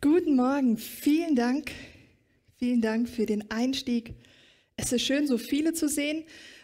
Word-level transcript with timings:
Guten 0.00 0.36
Morgen, 0.36 0.78
vielen 0.78 1.34
Dank. 1.34 1.72
Vielen 2.56 2.80
Dank 2.80 3.08
für 3.08 3.26
den 3.26 3.50
Einstieg. 3.50 4.14
Es 4.76 4.92
ist 4.92 5.02
schön, 5.02 5.26
so 5.26 5.38
viele 5.38 5.72
zu 5.72 5.88
sehen. 5.88 6.22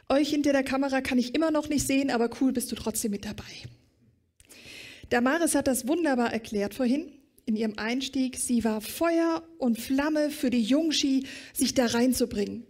Euch 0.09 0.29
hinter 0.29 0.53
der 0.53 0.63
Kamera 0.63 1.01
kann 1.01 1.19
ich 1.19 1.35
immer 1.35 1.51
noch 1.51 1.69
nicht 1.69 1.85
sehen, 1.85 2.13
aber 2.13 2.31
cool 2.41 2.53
bist 2.53 2.71
du 2.71 2.77
trotzdem 2.77 3.11
mit 3.11 3.25
dabei. 3.25 3.43
Damaris 5.11 5.57
hat 5.57 5.67
das 5.67 5.89
wunderbar 5.89 6.33
erklärt 6.33 6.75
vorhin 6.75 7.11
in 7.45 7.57
ihrem 7.57 7.77
Einstieg. 7.77 8.37
Sie 8.37 8.63
war 8.63 8.81
Feuer 8.81 9.43
und 9.59 9.81
Flamme 9.81 10.31
für 10.31 10.51
die 10.51 10.63
Jungschi, 10.63 11.27
sich 11.53 11.75
da 11.75 11.87
reinzubringen. 11.87 12.65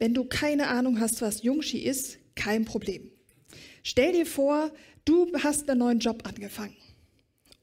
Wenn 0.00 0.14
du 0.14 0.24
keine 0.24 0.66
Ahnung 0.66 0.98
hast, 0.98 1.22
was 1.22 1.44
Jungschi 1.44 1.78
ist, 1.78 2.18
kein 2.34 2.64
Problem. 2.64 3.12
Stell 3.84 4.10
dir 4.10 4.26
vor, 4.26 4.72
du 5.04 5.30
hast 5.44 5.70
einen 5.70 5.78
neuen 5.78 6.00
Job 6.00 6.26
angefangen 6.26 6.76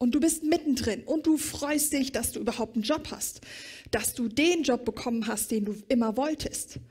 und 0.04 0.14
du 0.14 0.20
bist 0.20 0.44
mittendrin 0.44 1.02
und 1.06 1.26
du 1.26 1.38
freust 1.38 1.94
dich, 1.94 2.12
dass 2.12 2.34
du 2.34 2.42
überhaupt 2.42 2.76
einen 2.76 2.84
Job 2.84 3.08
hast, 3.10 3.40
dass 3.90 4.14
du 4.14 4.28
den 4.28 4.64
Job 4.64 4.84
bekommen 4.84 5.28
hast, 5.28 5.50
den 5.50 5.64
du 5.64 5.78
immer 5.88 6.18
wolltest. 6.18 6.82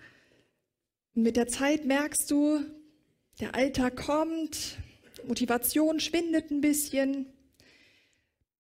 Und 1.15 1.25
mit 1.25 1.37
der 1.37 1.47
Zeit 1.47 1.85
merkst 1.85 2.31
du, 2.31 2.65
der 3.39 3.55
Alltag 3.55 3.97
kommt, 3.97 4.79
Motivation 5.27 6.01
schwindet 6.01 6.51
ein 6.51 6.63
bisschen. 6.63 7.27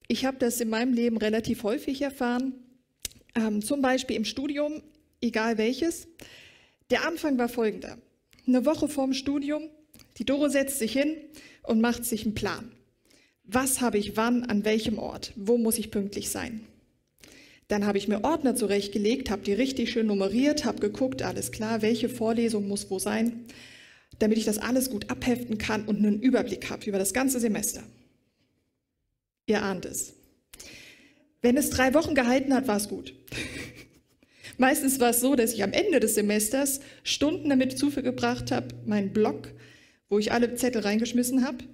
Ich 0.07 0.27
habe 0.27 0.37
das 0.37 0.61
in 0.61 0.69
meinem 0.69 0.93
Leben 0.93 1.17
relativ 1.17 1.63
häufig 1.63 2.03
erfahren, 2.03 2.53
ähm, 3.35 3.63
zum 3.63 3.81
Beispiel 3.81 4.17
im 4.17 4.27
Studium, 4.27 4.83
egal 5.23 5.57
welches. 5.57 6.09
Der 6.91 7.09
Anfang 7.09 7.39
war 7.39 7.49
folgender. 7.49 7.97
Eine 8.47 8.67
Woche 8.67 8.91
vorm 8.91 9.15
Studium, 9.15 9.71
die 10.19 10.27
Doro 10.27 10.51
setzt 10.51 10.79
sich 10.79 10.93
hin 10.93 11.17
und 11.63 11.81
macht 11.81 12.05
sich 12.05 12.27
einen 12.27 12.35
Plan. 12.35 12.71
Was 13.45 13.81
habe 13.81 13.99
ich 13.99 14.17
wann, 14.17 14.45
an 14.45 14.65
welchem 14.65 14.99
Ort? 14.99 15.33
Wo 15.37 15.59
muss 15.59 15.79
ich 15.79 15.91
pünktlich 15.91 16.31
sein? 16.31 16.61
Dann 17.69 17.87
habe 17.87 17.99
ich 17.99 18.09
mir 18.09 18.25
Ordner 18.25 18.55
zurechtgelegt, 18.55 19.31
habe 19.31 19.43
die 19.43 19.53
richtig 19.53 19.91
schön 19.91 20.07
nummeriert, 20.07 20.65
habe 20.65 20.79
geguckt, 20.79 21.23
alles 21.23 21.53
klar, 21.53 21.83
welche 21.83 22.09
Vorlesung 22.09 22.69
muss 22.69 22.91
wo 22.91 22.99
sein, 22.99 23.47
damit 24.19 24.39
ich 24.39 24.45
das 24.45 24.59
alles 24.59 24.91
gut 24.91 25.11
abheften 25.11 25.59
kann 25.59 25.85
und 25.87 25.97
einen 25.97 26.21
Überblick 26.21 26.71
habe 26.71 26.85
über 26.87 26.99
das 26.99 27.15
ganze 27.15 27.41
Semester. 27.41 27.83
Ihr 29.47 29.63
ahnt 29.63 29.87
es. 29.87 30.13
Wenn 31.41 31.57
es 31.57 31.71
drei 31.71 31.95
Wochen 31.95 32.15
gehalten 32.15 32.55
hat, 32.55 32.69
war 32.69 32.77
es 32.77 32.89
gut. 32.89 33.15
Meistens 34.59 35.01
war 35.01 35.11
es 35.11 35.21
so, 35.21 35.35
dass 35.35 35.55
ich 35.55 35.65
am 35.65 35.73
Ende 35.73 35.99
des 35.99 36.15
Semesters 36.15 36.81
Stunden 37.03 37.49
damit 37.49 37.77
zugebracht 37.77 38.53
habe, 38.53 38.69
meinen 38.87 39.13
Blog, 39.13 39.49
wo 40.09 40.19
ich 40.19 40.31
alle 40.31 40.55
Zettel 40.55 40.83
reingeschmissen 40.83 41.45
habe, 41.45 41.65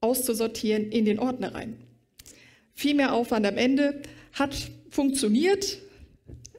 auszusortieren 0.00 0.90
in 0.90 1.04
den 1.04 1.18
Ordner 1.18 1.54
rein. 1.54 1.76
Viel 2.74 2.94
mehr 2.94 3.14
Aufwand 3.14 3.46
am 3.46 3.56
Ende 3.56 4.02
hat 4.32 4.70
funktioniert, 4.90 5.78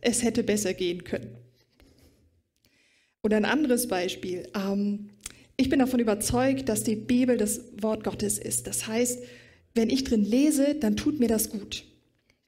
es 0.02 0.24
hätte 0.24 0.44
besser 0.44 0.74
gehen 0.74 1.04
können. 1.04 1.36
Oder 3.24 3.38
ein 3.38 3.46
anderes 3.46 3.88
Beispiel. 3.88 4.48
Ähm, 4.56 5.10
ich 5.58 5.70
bin 5.70 5.80
davon 5.80 6.00
überzeugt, 6.00 6.70
dass 6.70 6.84
die 6.84 6.96
Bibel 6.96 7.38
das 7.38 7.62
Wort 7.80 8.04
Gottes 8.04 8.40
ist. 8.40 8.66
Das 8.66 8.88
heißt, 8.88 9.22
wenn 9.76 9.90
ich 9.90 10.04
drin 10.04 10.24
lese, 10.24 10.76
dann 10.76 10.98
tut 10.98 11.20
mir 11.20 11.28
das 11.28 11.50
gut. 11.50 11.86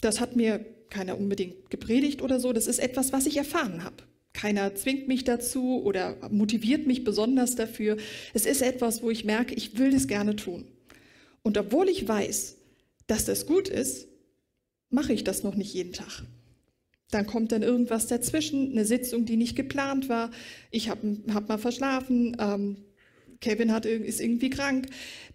Das 0.02 0.20
hat 0.20 0.36
mir 0.36 0.66
keiner 0.90 1.18
unbedingt 1.18 1.70
gepredigt 1.70 2.22
oder 2.22 2.40
so. 2.40 2.54
Das 2.54 2.68
ist 2.68 2.80
etwas, 2.80 3.14
was 3.14 3.26
ich 3.26 3.38
erfahren 3.38 3.84
habe. 3.84 3.98
Keiner 4.34 4.74
zwingt 4.76 5.08
mich 5.08 5.24
dazu 5.24 5.84
oder 5.84 6.18
motiviert 6.32 6.88
mich 6.88 7.04
besonders 7.04 7.56
dafür. 7.56 7.98
Es 8.34 8.46
ist 8.46 8.62
etwas, 8.62 9.04
wo 9.04 9.12
ich 9.12 9.26
merke, 9.26 9.54
ich 9.54 9.78
will 9.78 9.92
das 9.92 10.08
gerne 10.08 10.36
tun. 10.36 10.66
Und 11.44 11.58
obwohl 11.58 11.90
ich 11.90 12.08
weiß, 12.08 12.58
dass 13.08 13.26
das 13.26 13.46
gut 13.46 13.68
ist, 13.68 14.08
mache 14.90 15.14
ich 15.14 15.24
das 15.24 15.44
noch 15.44 15.56
nicht 15.56 15.74
jeden 15.74 15.94
Tag. 15.94 16.24
Dann 17.12 17.28
kommt 17.28 17.52
dann 17.52 17.62
irgendwas 17.62 18.08
dazwischen, 18.08 18.72
eine 18.72 18.86
Sitzung, 18.86 19.26
die 19.26 19.38
nicht 19.38 19.56
geplant 19.56 20.10
war. 20.10 20.32
Ich 20.72 20.90
habe 20.90 21.18
hab 21.34 21.48
mal 21.48 21.58
verschlafen. 21.58 22.36
Ähm, 22.40 22.78
Kevin 23.40 23.72
hat, 23.72 23.86
ist 23.86 24.22
irgendwie 24.22 24.50
krank. 24.50 24.88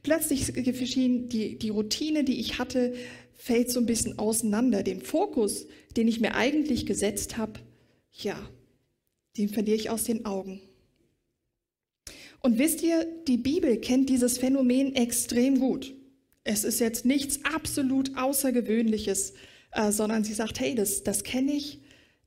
Plötzlich 0.03 0.53
geschehen 0.55 1.29
die, 1.29 1.59
die 1.59 1.69
Routine, 1.69 2.25
die 2.25 2.41
ich 2.41 2.59
hatte, 2.59 2.95
fällt 3.35 3.71
so 3.71 3.79
ein 3.79 3.87
bisschen 3.87 4.19
auseinander. 4.19 4.83
Den 4.83 5.03
Fokus, 5.03 5.67
den 5.97 6.09
ich 6.09 6.21
mir 6.21 6.35
eigentlich 6.35 6.87
gesetzt 6.87 7.37
habe, 7.37 7.61
ja, 8.13 8.37
den 9.37 9.49
verliere 9.49 9.77
ich 9.77 9.91
aus 9.91 10.05
den 10.05 10.25
Augen. 10.25 10.61
Und 12.41 12.59
wisst 12.59 12.83
ihr, 12.83 13.07
die 13.27 13.37
Bibel 13.37 13.79
kennt 13.79 14.09
dieses 14.09 14.39
Phänomen 14.39 14.95
extrem 14.95 15.61
gut. 15.61 15.95
Es 16.51 16.65
ist 16.65 16.81
jetzt 16.81 17.05
nichts 17.05 17.45
absolut 17.45 18.17
Außergewöhnliches, 18.17 19.35
äh, 19.73 19.93
sondern 19.93 20.25
sie 20.25 20.33
sagt, 20.33 20.59
hey, 20.61 20.75
das, 20.75 21.03
das 21.03 21.23
kenne 21.23 21.53
ich, 21.53 21.81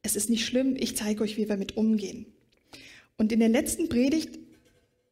es 0.03 0.15
ist 0.15 0.29
nicht 0.29 0.45
schlimm, 0.45 0.75
ich 0.75 0.95
zeige 0.95 1.23
euch, 1.23 1.37
wie 1.37 1.49
wir 1.49 1.57
mit 1.57 1.75
umgehen. 1.75 2.27
Und 3.17 3.31
in 3.31 3.39
der 3.39 3.49
letzten 3.49 3.89
Predigt, 3.89 4.37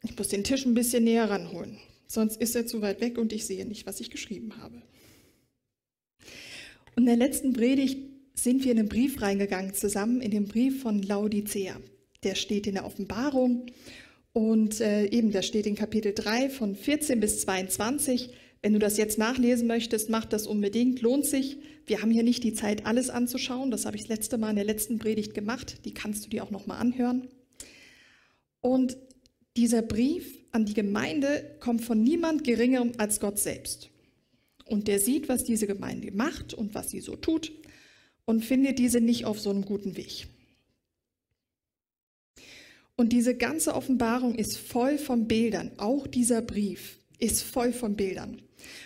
ich 0.03 0.16
muss 0.16 0.28
den 0.28 0.44
Tisch 0.44 0.64
ein 0.64 0.75
bisschen 0.75 1.06
näher 1.06 1.28
ranholen, 1.28 1.80
sonst 2.06 2.40
ist 2.40 2.56
er 2.56 2.68
zu 2.68 2.84
weit 2.84 3.02
weg 3.02 3.18
und 3.18 3.34
ich 3.34 3.47
sehe 3.47 3.66
nicht, 3.66 3.88
was 3.88 4.00
ich 4.00 4.12
geschrieben 4.12 4.58
habe. 4.58 4.80
Und 6.96 7.02
in 7.02 7.06
der 7.08 7.18
letzten 7.18 7.53
Predigt 7.53 7.97
sind 8.36 8.64
wir 8.64 8.74
in 8.74 8.78
einen 8.78 8.90
Brief 8.90 9.24
reingegangen 9.24 9.74
zusammen, 9.74 10.22
in 10.22 10.30
den 10.30 10.46
Brief 10.46 10.84
von 10.84 11.02
Laodicea. 11.02 11.78
Der 12.22 12.36
steht 12.36 12.68
in 12.68 12.76
der 12.76 12.86
Offenbarung 12.86 13.66
und 14.34 14.81
äh, 14.81 15.06
eben, 15.06 15.31
da 15.31 15.41
steht 15.41 15.66
in 15.66 15.74
Kapitel 15.74 16.14
3 16.14 16.52
von 16.52 16.76
14 16.76 17.20
bis 17.20 17.41
22, 17.41 18.30
wenn 18.62 18.74
du 18.74 18.80
das 18.80 18.97
jetzt 18.97 19.18
nachlesen 19.18 19.68
möchtest, 19.68 20.09
mach 20.09 20.25
das 20.25 20.46
unbedingt, 20.46 21.02
lohnt 21.02 21.25
sich. 21.25 21.58
Wir 21.86 22.02
haben 22.02 22.12
hier 22.12 22.24
nicht 22.24 22.44
die 22.44 22.53
Zeit, 22.53 22.86
alles 22.86 23.09
anzuschauen. 23.09 23.72
Das 23.72 23.86
habe 23.86 23.96
ich 23.96 24.03
das 24.03 24.09
letzte 24.09 24.38
Mal 24.38 24.50
in 24.50 24.58
der 24.58 24.66
letzten 24.66 25.00
Predigt 25.00 25.34
gemacht. 25.34 25.86
Die 25.86 25.94
kannst 25.94 26.25
du 26.25 26.30
dir 26.30 26.44
auch 26.44 26.52
nochmal 26.52 26.80
anhören. 26.80 27.28
Und 28.62 28.97
dieser 29.56 29.81
Brief 29.81 30.38
an 30.52 30.66
die 30.66 30.74
Gemeinde 30.74 31.56
kommt 31.59 31.84
von 31.84 32.03
niemand 32.03 32.44
Geringerem 32.44 32.92
als 32.97 33.20
Gott 33.20 33.40
selbst. 33.40 33.90
Und 34.66 34.88
der 34.88 35.00
sieht, 35.00 35.30
was 35.30 35.44
diese 35.46 35.66
Gemeinde 35.66 36.12
macht 36.12 36.53
und 36.53 36.76
was 36.76 36.90
sie 36.90 37.00
so 37.00 37.16
tut 37.16 37.52
und 38.26 38.46
findet 38.46 38.78
diese 38.78 39.02
nicht 39.02 39.26
auf 39.26 39.40
so 39.40 39.50
einem 39.50 39.66
guten 39.66 39.97
Weg. 39.97 40.28
Und 42.96 43.14
diese 43.14 43.36
ganze 43.36 43.74
Offenbarung 43.74 44.36
ist 44.36 44.58
voll 44.58 44.97
von 44.97 45.28
Bildern. 45.28 45.72
Auch 45.78 46.06
dieser 46.06 46.41
Brief 46.41 47.00
ist 47.18 47.41
voll 47.41 47.72
von 47.72 47.96
Bildern. 47.96 48.41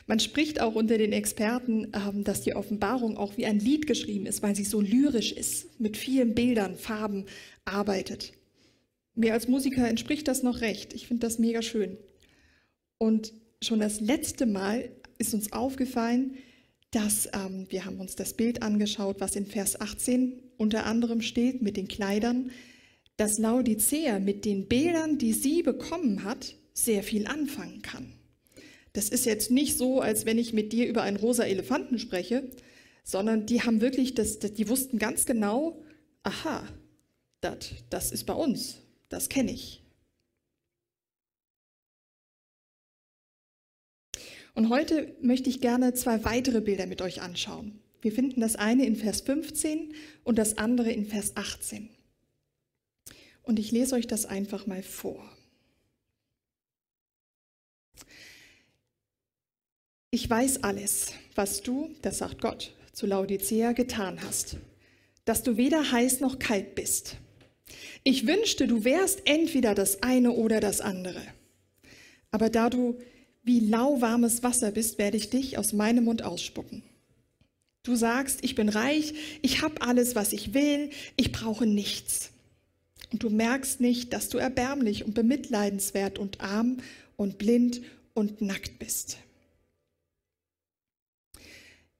Man 0.07 0.19
spricht 0.19 0.61
auch 0.61 0.75
unter 0.75 0.97
den 0.97 1.13
Experten, 1.13 1.91
ähm, 1.93 2.23
dass 2.23 2.41
die 2.41 2.55
Offenbarung 2.55 3.17
auch 3.17 3.37
wie 3.37 3.45
ein 3.45 3.59
Lied 3.59 3.87
geschrieben 3.87 4.25
ist, 4.25 4.41
weil 4.43 4.55
sie 4.55 4.63
so 4.63 4.81
lyrisch 4.81 5.31
ist, 5.31 5.79
mit 5.79 5.97
vielen 5.97 6.35
Bildern, 6.35 6.75
Farben 6.75 7.25
arbeitet. 7.65 8.33
Mir 9.15 9.33
als 9.33 9.47
Musiker 9.47 9.87
entspricht 9.87 10.27
das 10.27 10.43
noch 10.43 10.61
recht. 10.61 10.93
Ich 10.93 11.07
finde 11.07 11.27
das 11.27 11.39
mega 11.39 11.61
schön. 11.61 11.97
Und 12.97 13.33
schon 13.61 13.79
das 13.79 13.99
letzte 13.99 14.45
Mal 14.45 14.89
ist 15.17 15.33
uns 15.33 15.51
aufgefallen, 15.51 16.37
dass 16.91 17.27
ähm, 17.33 17.65
wir 17.69 17.85
haben 17.85 17.99
uns 17.99 18.15
das 18.15 18.33
Bild 18.33 18.61
angeschaut, 18.61 19.17
was 19.19 19.35
in 19.35 19.45
Vers 19.45 19.79
18 19.79 20.33
unter 20.57 20.85
anderem 20.85 21.21
steht 21.21 21.61
mit 21.61 21.77
den 21.77 21.87
Kleidern, 21.87 22.51
dass 23.17 23.37
Laodicea 23.37 24.19
mit 24.19 24.45
den 24.45 24.67
Bildern, 24.67 25.17
die 25.17 25.33
sie 25.33 25.63
bekommen 25.63 26.23
hat, 26.23 26.55
sehr 26.73 27.03
viel 27.03 27.27
anfangen 27.27 27.81
kann. 27.81 28.13
Das 28.93 29.09
ist 29.09 29.25
jetzt 29.25 29.49
nicht 29.51 29.77
so, 29.77 30.01
als 30.01 30.25
wenn 30.25 30.37
ich 30.37 30.53
mit 30.53 30.71
dir 30.71 30.87
über 30.87 31.01
einen 31.01 31.17
rosa 31.17 31.43
Elefanten 31.43 31.97
spreche, 31.97 32.49
sondern 33.03 33.45
die 33.45 33.61
haben 33.61 33.81
wirklich, 33.81 34.13
das, 34.13 34.39
das 34.39 34.53
die 34.53 34.69
wussten 34.69 34.99
ganz 34.99 35.25
genau, 35.25 35.83
aha, 36.21 36.67
dat, 37.41 37.83
das 37.89 38.11
ist 38.11 38.25
bei 38.25 38.33
uns, 38.33 38.77
das 39.09 39.29
kenne 39.29 39.51
ich. 39.51 39.83
Und 44.55 44.69
heute 44.69 45.15
möchte 45.19 45.49
ich 45.49 45.61
gerne 45.61 45.93
zwei 45.95 46.23
weitere 46.23 46.61
Bilder 46.61 46.85
mit 46.85 47.01
euch 47.01 47.21
anschauen. 47.21 47.79
Wir 48.01 48.11
finden 48.11 48.41
das 48.41 48.55
eine 48.55 48.85
in 48.85 48.95
Vers 48.95 49.21
15 49.21 49.93
und 50.23 50.37
das 50.37 50.57
andere 50.57 50.91
in 50.91 51.05
Vers 51.05 51.35
18. 51.35 51.89
Und 53.41 53.57
ich 53.57 53.71
lese 53.71 53.95
euch 53.95 54.07
das 54.07 54.25
einfach 54.25 54.67
mal 54.67 54.83
vor. 54.83 55.27
Ich 60.13 60.29
weiß 60.29 60.61
alles, 60.61 61.07
was 61.33 61.63
du, 61.63 61.89
das 62.03 62.19
sagt 62.19 62.39
Gott, 62.39 62.71
zu 62.91 63.07
Laodicea 63.07 63.71
getan 63.71 64.19
hast, 64.21 64.57
dass 65.25 65.41
du 65.41 65.57
weder 65.57 65.91
heiß 65.91 66.19
noch 66.19 66.37
kalt 66.37 66.75
bist. 66.75 67.15
Ich 68.03 68.27
wünschte, 68.27 68.67
du 68.67 68.83
wärst 68.83 69.23
entweder 69.25 69.73
das 69.73 70.03
eine 70.03 70.33
oder 70.33 70.59
das 70.59 70.81
andere. 70.81 71.19
Aber 72.29 72.51
da 72.51 72.69
du 72.69 72.99
wie 73.41 73.59
lauwarmes 73.59 74.43
Wasser 74.43 74.69
bist, 74.69 74.99
werde 74.99 75.17
ich 75.17 75.31
dich 75.31 75.57
aus 75.57 75.73
meinem 75.73 76.03
Mund 76.03 76.21
ausspucken. 76.21 76.83
Du 77.81 77.95
sagst, 77.95 78.43
ich 78.43 78.53
bin 78.53 78.69
reich, 78.69 79.15
ich 79.41 79.63
habe 79.63 79.81
alles, 79.81 80.13
was 80.13 80.31
ich 80.31 80.53
will, 80.53 80.91
ich 81.15 81.31
brauche 81.31 81.65
nichts. 81.65 82.29
Und 83.11 83.23
du 83.23 83.31
merkst 83.31 83.81
nicht, 83.81 84.13
dass 84.13 84.29
du 84.29 84.37
erbärmlich 84.37 85.05
und 85.05 85.15
bemitleidenswert 85.15 86.19
und 86.19 86.39
arm 86.39 86.77
und 87.17 87.39
blind 87.39 87.81
und 88.13 88.41
nackt 88.41 88.77
bist. 88.77 89.17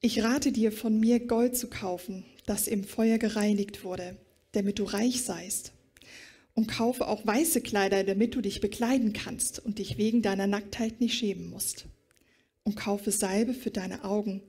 Ich 0.06 0.22
rate 0.22 0.52
dir, 0.52 0.74
von 0.74 1.00
mir 1.00 1.26
Gold 1.26 1.56
zu 1.56 1.70
kaufen, 1.70 2.26
das 2.46 2.68
im 2.68 2.84
Feuer 2.84 3.18
gereinigt 3.18 3.86
wurde, 3.86 4.18
damit 4.52 4.78
du 4.80 4.84
reich 4.84 5.24
seist. 5.24 5.72
Und 6.54 6.68
kaufe 6.68 7.08
auch 7.08 7.26
weiße 7.26 7.62
Kleider, 7.62 8.04
damit 8.04 8.36
du 8.36 8.42
dich 8.42 8.60
bekleiden 8.60 9.14
kannst 9.14 9.60
und 9.60 9.80
dich 9.80 9.98
wegen 9.98 10.22
deiner 10.22 10.46
Nacktheit 10.46 11.00
nicht 11.00 11.18
schämen 11.18 11.50
musst. 11.50 11.86
Und 12.66 12.76
kaufe 12.76 13.12
Salbe 13.12 13.54
für 13.54 13.72
deine 13.72 14.04
Augen, 14.04 14.44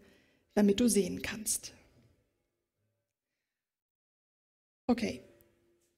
damit 0.55 0.81
du 0.81 0.89
sehen 0.89 1.23
kannst. 1.23 1.73
Okay, 4.89 5.21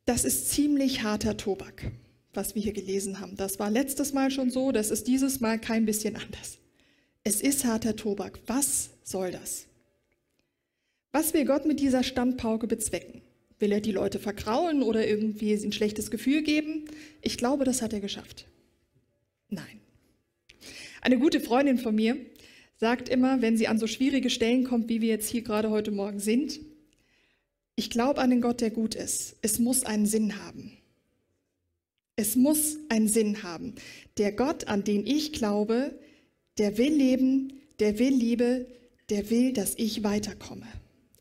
das 0.04 0.26
ist 0.26 0.50
ziemlich 0.50 1.02
harter 1.02 1.38
Tobak, 1.38 1.92
was 2.34 2.54
wir 2.54 2.60
hier 2.60 2.74
gelesen 2.74 3.20
haben. 3.20 3.38
Das 3.38 3.58
war 3.58 3.70
letztes 3.70 4.12
Mal 4.12 4.30
schon 4.30 4.50
so, 4.50 4.70
das 4.70 4.90
ist 4.90 5.06
dieses 5.06 5.40
Mal 5.40 5.58
kein 5.58 5.86
bisschen 5.86 6.16
anders. 6.16 6.58
Es 7.28 7.40
ist 7.40 7.64
harter 7.64 7.96
Tobak. 7.96 8.38
Was 8.46 8.90
soll 9.02 9.32
das? 9.32 9.66
Was 11.10 11.34
will 11.34 11.44
Gott 11.44 11.66
mit 11.66 11.80
dieser 11.80 12.04
Standpauke 12.04 12.68
bezwecken? 12.68 13.20
Will 13.58 13.72
er 13.72 13.80
die 13.80 13.90
Leute 13.90 14.20
verkraulen 14.20 14.80
oder 14.80 15.08
irgendwie 15.08 15.52
ein 15.52 15.72
schlechtes 15.72 16.12
Gefühl 16.12 16.44
geben? 16.44 16.84
Ich 17.22 17.36
glaube, 17.36 17.64
das 17.64 17.82
hat 17.82 17.92
er 17.92 17.98
geschafft. 17.98 18.46
Nein. 19.48 19.80
Eine 21.00 21.18
gute 21.18 21.40
Freundin 21.40 21.78
von 21.78 21.96
mir 21.96 22.16
sagt 22.76 23.08
immer, 23.08 23.42
wenn 23.42 23.56
sie 23.56 23.66
an 23.66 23.80
so 23.80 23.88
schwierige 23.88 24.30
Stellen 24.30 24.62
kommt, 24.62 24.88
wie 24.88 25.00
wir 25.00 25.08
jetzt 25.08 25.28
hier 25.28 25.42
gerade 25.42 25.70
heute 25.70 25.90
Morgen 25.90 26.20
sind, 26.20 26.60
ich 27.74 27.90
glaube 27.90 28.20
an 28.20 28.30
den 28.30 28.40
Gott, 28.40 28.60
der 28.60 28.70
gut 28.70 28.94
ist. 28.94 29.34
Es 29.42 29.58
muss 29.58 29.82
einen 29.82 30.06
Sinn 30.06 30.40
haben. 30.44 30.78
Es 32.14 32.36
muss 32.36 32.76
einen 32.88 33.08
Sinn 33.08 33.42
haben. 33.42 33.74
Der 34.16 34.30
Gott, 34.30 34.68
an 34.68 34.84
den 34.84 35.04
ich 35.04 35.32
glaube, 35.32 35.98
der 36.58 36.78
will 36.78 36.92
leben, 36.92 37.52
der 37.78 37.98
will 37.98 38.14
Liebe, 38.14 38.66
der 39.10 39.30
will, 39.30 39.52
dass 39.52 39.74
ich 39.76 40.02
weiterkomme. 40.02 40.66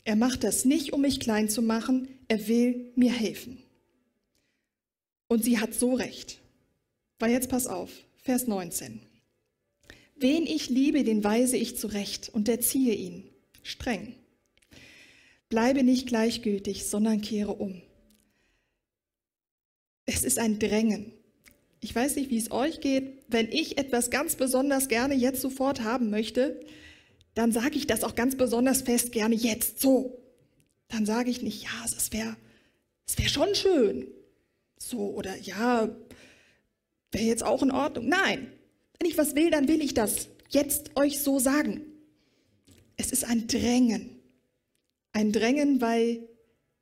Er 0.04 0.16
macht 0.16 0.44
das 0.44 0.64
nicht, 0.64 0.92
um 0.92 1.00
mich 1.02 1.20
klein 1.20 1.48
zu 1.48 1.62
machen, 1.62 2.08
er 2.28 2.48
will 2.48 2.92
mir 2.94 3.12
helfen. 3.12 3.58
Und 5.28 5.44
sie 5.44 5.58
hat 5.58 5.74
so 5.74 5.94
recht. 5.94 6.40
Weil 7.18 7.32
jetzt 7.32 7.48
pass 7.48 7.66
auf, 7.66 7.90
Vers 8.18 8.46
19. 8.46 9.00
Wen 10.16 10.46
ich 10.46 10.68
liebe, 10.68 11.04
den 11.04 11.24
weise 11.24 11.56
ich 11.56 11.76
zurecht 11.76 12.30
und 12.32 12.48
erziehe 12.48 12.94
ihn 12.94 13.24
streng. 13.62 14.14
Bleibe 15.48 15.82
nicht 15.82 16.06
gleichgültig, 16.06 16.86
sondern 16.86 17.20
kehre 17.20 17.52
um. 17.52 17.82
Es 20.06 20.22
ist 20.22 20.38
ein 20.38 20.58
Drängen. 20.58 21.12
Ich 21.80 21.94
weiß 21.94 22.16
nicht, 22.16 22.30
wie 22.30 22.38
es 22.38 22.50
euch 22.50 22.80
geht. 22.80 23.15
Wenn 23.28 23.50
ich 23.50 23.78
etwas 23.78 24.10
ganz 24.10 24.36
besonders 24.36 24.88
gerne 24.88 25.14
jetzt 25.14 25.40
sofort 25.40 25.82
haben 25.82 26.10
möchte, 26.10 26.60
dann 27.34 27.52
sage 27.52 27.76
ich 27.76 27.86
das 27.86 28.04
auch 28.04 28.14
ganz 28.14 28.36
besonders 28.36 28.82
fest 28.82 29.12
gerne 29.12 29.34
jetzt 29.34 29.80
so. 29.80 30.22
Dann 30.88 31.04
sage 31.04 31.30
ich 31.30 31.42
nicht, 31.42 31.64
ja, 31.64 31.84
es 31.84 32.12
wäre 32.12 32.36
es 33.06 33.18
wär 33.18 33.28
schon 33.28 33.54
schön. 33.54 34.08
So, 34.78 35.10
oder 35.10 35.36
ja, 35.36 35.88
wäre 37.12 37.24
jetzt 37.24 37.44
auch 37.44 37.62
in 37.62 37.70
Ordnung. 37.70 38.08
Nein, 38.08 38.52
wenn 38.98 39.08
ich 39.08 39.16
was 39.16 39.34
will, 39.34 39.50
dann 39.50 39.68
will 39.68 39.80
ich 39.80 39.94
das 39.94 40.28
jetzt 40.50 40.96
euch 40.96 41.20
so 41.20 41.38
sagen. 41.38 41.82
Es 42.96 43.12
ist 43.12 43.24
ein 43.24 43.46
Drängen. 43.46 44.10
Ein 45.12 45.32
Drängen, 45.32 45.80
weil 45.80 46.28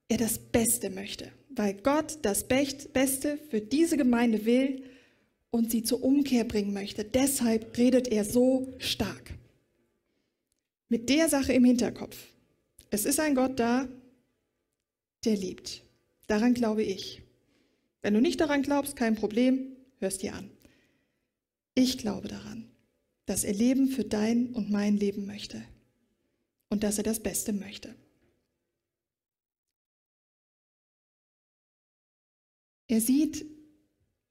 er 0.09 0.19
das 0.19 0.39
Beste 0.39 0.91
möchte, 0.91 1.31
weil 1.51 1.75
Gott 1.75 2.19
das 2.23 2.45
Beste 2.45 3.39
für 3.51 3.61
diese 3.61 3.97
Gemeinde 3.97 4.45
will 4.45 4.85
und 5.55 5.71
sie 5.71 5.85
zur 5.85 6.03
Umkehr 6.03 6.43
bringen 6.43 6.73
möchte. 6.73 7.05
Deshalb 7.05 7.79
redet 7.79 8.09
er 8.09 8.25
so 8.25 8.75
stark. 8.79 9.39
Mit 10.89 11.09
der 11.09 11.29
Sache 11.29 11.53
im 11.53 11.65
Hinterkopf. 11.65 12.27
Es 12.91 13.05
ist 13.05 13.21
ein 13.21 13.37
Gott 13.37 13.61
da, 13.61 13.87
der 15.25 15.37
liebt. 15.37 15.85
Daran 16.27 16.55
glaube 16.55 16.83
ich. 16.83 17.23
Wenn 18.03 18.15
du 18.15 18.21
nicht 18.21 18.41
daran 18.41 18.63
glaubst, 18.63 18.97
kein 18.97 19.15
Problem, 19.15 19.77
hörst 20.01 20.23
dir 20.23 20.35
an. 20.35 20.51
Ich 21.77 21.99
glaube 21.99 22.27
daran, 22.27 22.69
dass 23.25 23.45
er 23.45 23.55
Leben 23.55 23.87
für 23.87 24.05
dein 24.05 24.53
und 24.55 24.73
mein 24.73 24.97
Leben 24.97 25.25
möchte 25.25 25.63
und 26.69 26.83
dass 26.83 26.99
er 26.99 27.05
das 27.05 27.21
Beste 27.21 27.53
möchte. 27.53 27.95
Er 32.89 33.01
sieht, 33.01 33.54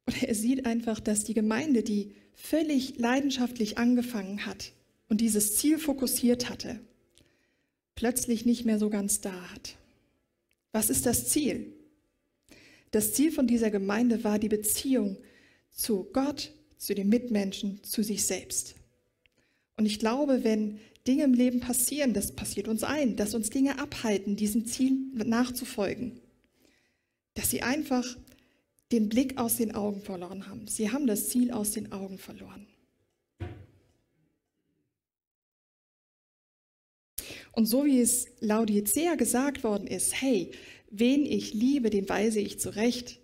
oder 0.08 0.28
er 0.28 0.36
sieht 0.36 0.66
einfach, 0.66 1.00
dass 1.00 1.24
die 1.24 1.34
Gemeinde, 1.34 1.84
die 1.84 2.14
völlig 2.34 2.98
leidenschaftlich 2.98 3.78
angefangen 3.78 4.46
hat 4.46 4.74
und 5.08 5.22
dieses 5.22 5.56
Ziel 5.56 5.78
fokussiert 5.78 6.50
hatte, 6.50 6.80
plötzlich 7.96 8.46
nicht 8.46 8.66
mehr 8.66 8.80
so 8.80 8.90
ganz 8.90 9.22
da 9.22 9.52
hat. 9.52 9.78
Was 10.72 10.90
ist 10.90 11.06
das 11.06 11.30
Ziel? 11.30 11.74
Das 12.92 13.14
Ziel 13.14 13.32
von 13.32 13.48
dieser 13.48 13.72
Gemeinde 13.72 14.24
war 14.24 14.40
die 14.40 14.50
Beziehung 14.50 15.18
zu 15.72 16.10
Gott, 16.14 16.52
zu 16.78 16.94
den 16.94 17.10
Mitmenschen, 17.10 17.84
zu 17.84 18.04
sich 18.04 18.26
selbst. 18.26 18.76
Und 19.78 19.86
ich 19.86 20.00
glaube, 20.00 20.44
wenn 20.44 20.80
Dinge 21.08 21.24
im 21.24 21.34
Leben 21.34 21.60
passieren, 21.60 22.14
das 22.14 22.34
passiert 22.34 22.68
uns 22.68 22.84
ein, 22.84 23.16
dass 23.16 23.34
uns 23.34 23.50
Dinge 23.50 23.80
abhalten, 23.80 24.36
diesem 24.36 24.66
Ziel 24.66 24.98
nachzufolgen, 25.14 26.20
dass 27.34 27.50
sie 27.50 27.62
einfach 27.62 28.18
den 28.94 29.10
Blick 29.10 29.40
aus 29.40 29.58
den 29.58 29.74
Augen 29.74 30.02
verloren 30.02 30.48
haben. 30.48 30.68
Sie 30.68 30.92
haben 30.92 31.08
das 31.08 31.28
Ziel 31.30 31.52
aus 31.52 31.72
den 31.72 31.92
Augen 31.92 32.20
verloren. 32.20 32.68
Und 37.54 37.66
so 37.66 37.86
wie 37.86 38.00
es 38.00 38.28
Laodicea 38.40 39.16
gesagt 39.16 39.64
worden 39.64 39.88
ist, 39.88 40.22
hey, 40.22 40.52
wen 40.92 41.26
ich 41.26 41.56
liebe, 41.56 41.90
den 41.90 42.08
weise 42.08 42.40
ich 42.40 42.60
zurecht, 42.60 43.20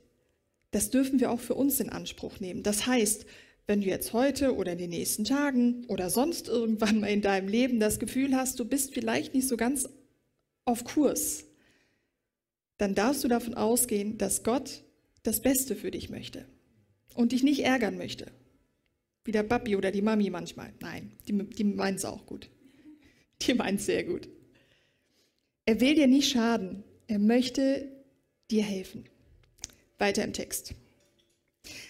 das 0.72 0.90
dürfen 0.90 1.20
wir 1.20 1.32
auch 1.32 1.40
für 1.40 1.54
uns 1.54 1.80
in 1.80 1.90
Anspruch 1.90 2.40
nehmen. 2.40 2.64
Das 2.64 2.88
heißt, 2.88 3.28
wenn 3.68 3.82
du 3.82 3.88
jetzt 3.88 4.14
heute 4.14 4.56
oder 4.56 4.72
in 4.72 4.80
den 4.80 4.90
nächsten 4.90 5.24
Tagen 5.24 5.86
oder 5.86 6.10
sonst 6.10 6.48
irgendwann 6.48 7.00
mal 7.00 7.08
in 7.08 7.22
deinem 7.22 7.48
Leben 7.48 7.80
das 7.80 8.00
Gefühl 8.00 8.36
hast, 8.36 8.60
du 8.60 8.66
bist 8.66 8.94
vielleicht 8.94 9.36
nicht 9.36 9.48
so 9.48 9.56
ganz 9.56 9.88
auf 10.66 10.84
Kurs, 10.84 11.46
dann 12.78 12.96
darfst 12.96 13.24
du 13.24 13.28
davon 13.28 13.54
ausgehen, 13.54 14.18
dass 14.18 14.44
Gott 14.44 14.84
das 15.30 15.42
Beste 15.42 15.76
für 15.76 15.92
dich 15.92 16.10
möchte 16.10 16.44
und 17.14 17.34
dich 17.34 17.44
nicht 17.44 17.64
ärgern 17.64 17.98
möchte. 18.00 18.32
Wie 19.24 19.32
der 19.32 19.44
Papi 19.44 19.76
oder 19.76 19.92
die 19.92 20.02
Mami 20.02 20.32
manchmal. 20.32 20.74
Nein, 20.80 21.12
die, 21.28 21.34
die 21.34 21.64
meint 21.64 22.00
es 22.00 22.06
auch 22.06 22.26
gut. 22.26 22.50
Die 23.44 23.54
meint 23.54 23.80
es 23.80 23.86
sehr 23.86 24.04
gut. 24.04 24.28
Er 25.68 25.80
will 25.82 25.94
dir 25.94 26.08
nicht 26.08 26.32
schaden. 26.32 26.84
Er 27.06 27.20
möchte 27.20 27.88
dir 28.50 28.64
helfen. 28.64 29.06
Weiter 30.00 30.24
im 30.24 30.34
Text. 30.34 30.74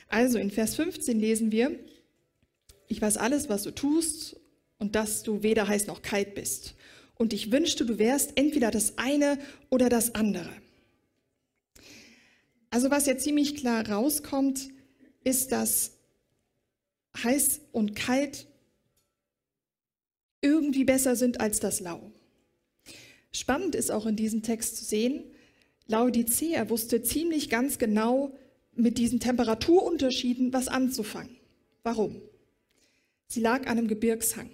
Also 0.09 0.37
in 0.37 0.51
Vers 0.51 0.75
15 0.75 1.17
lesen 1.17 1.53
wir, 1.53 1.79
ich 2.87 3.01
weiß 3.01 3.15
alles, 3.15 3.47
was 3.47 3.63
du 3.63 3.71
tust 3.71 4.35
und 4.79 4.95
dass 4.95 5.23
du 5.23 5.43
weder 5.43 5.65
heiß 5.65 5.87
noch 5.87 6.01
kalt 6.01 6.35
bist. 6.35 6.75
Und 7.15 7.31
ich 7.31 7.53
wünschte, 7.53 7.85
du 7.85 7.99
wärst 7.99 8.33
entweder 8.35 8.69
das 8.69 8.97
eine 8.97 9.39
oder 9.69 9.87
das 9.87 10.13
andere. 10.13 10.51
Also 12.69 12.91
was 12.91 13.05
jetzt 13.05 13.23
ziemlich 13.23 13.55
klar 13.55 13.87
rauskommt, 13.89 14.69
ist, 15.23 15.51
dass 15.51 15.93
heiß 17.17 17.61
und 17.71 17.95
kalt 17.95 18.47
irgendwie 20.41 20.85
besser 20.85 21.15
sind 21.15 21.41
als 21.41 21.59
das 21.59 21.79
Lau. 21.79 22.11
Spannend 23.31 23.75
ist 23.75 23.91
auch 23.91 24.05
in 24.05 24.15
diesem 24.15 24.41
Text 24.41 24.77
zu 24.77 24.85
sehen, 24.85 25.23
Laodicea 25.87 26.69
wusste 26.69 27.01
ziemlich 27.01 27.49
ganz 27.49 27.79
genau 27.79 28.31
mit 28.73 28.97
diesen 28.97 29.19
Temperaturunterschieden 29.19 30.53
was 30.53 30.67
anzufangen. 30.67 31.35
Warum? 31.83 32.21
Sie 33.27 33.41
lag 33.41 33.61
an 33.61 33.77
einem 33.77 33.87
Gebirgshang. 33.87 34.49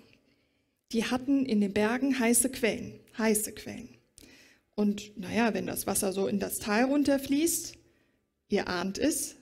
Die 0.92 1.06
hatten 1.06 1.46
in 1.46 1.62
den 1.62 1.74
Bergen 1.74 2.20
heiße 2.20 2.50
Quellen, 2.50 3.00
heiße 3.18 3.52
Quellen. 3.52 3.90
Und 4.76 5.18
naja, 5.18 5.54
wenn 5.54 5.66
das 5.66 5.88
Wasser 5.88 6.14
so 6.14 6.28
in 6.28 6.40
das 6.40 6.60
Tal 6.60 6.86
runterfließt, 6.86 7.78
Ihr 8.50 8.68
ahnt 8.68 8.98
es, 8.98 9.36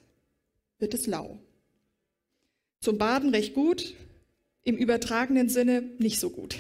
wird 0.80 0.94
es 0.94 1.08
lau. 1.08 1.40
Zum 2.80 2.98
Baden 2.98 3.30
recht 3.30 3.54
gut, 3.54 3.96
im 4.64 4.78
übertragenen 4.78 5.50
Sinne 5.50 5.82
nicht 6.00 6.20
so 6.20 6.30
gut. 6.30 6.56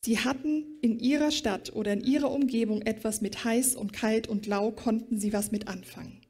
Sie 0.00 0.18
hatten 0.18 0.78
in 0.80 0.98
ihrer 1.00 1.30
Stadt 1.30 1.72
oder 1.74 1.92
in 1.92 2.02
ihrer 2.02 2.30
Umgebung 2.30 2.82
etwas 2.82 3.20
mit 3.20 3.44
heiß 3.44 3.74
und 3.74 3.92
kalt 3.92 4.28
und 4.28 4.46
lau, 4.46 4.70
konnten 4.70 5.18
sie 5.18 5.32
was 5.32 5.50
mit 5.50 5.68
anfangen. 5.68 6.20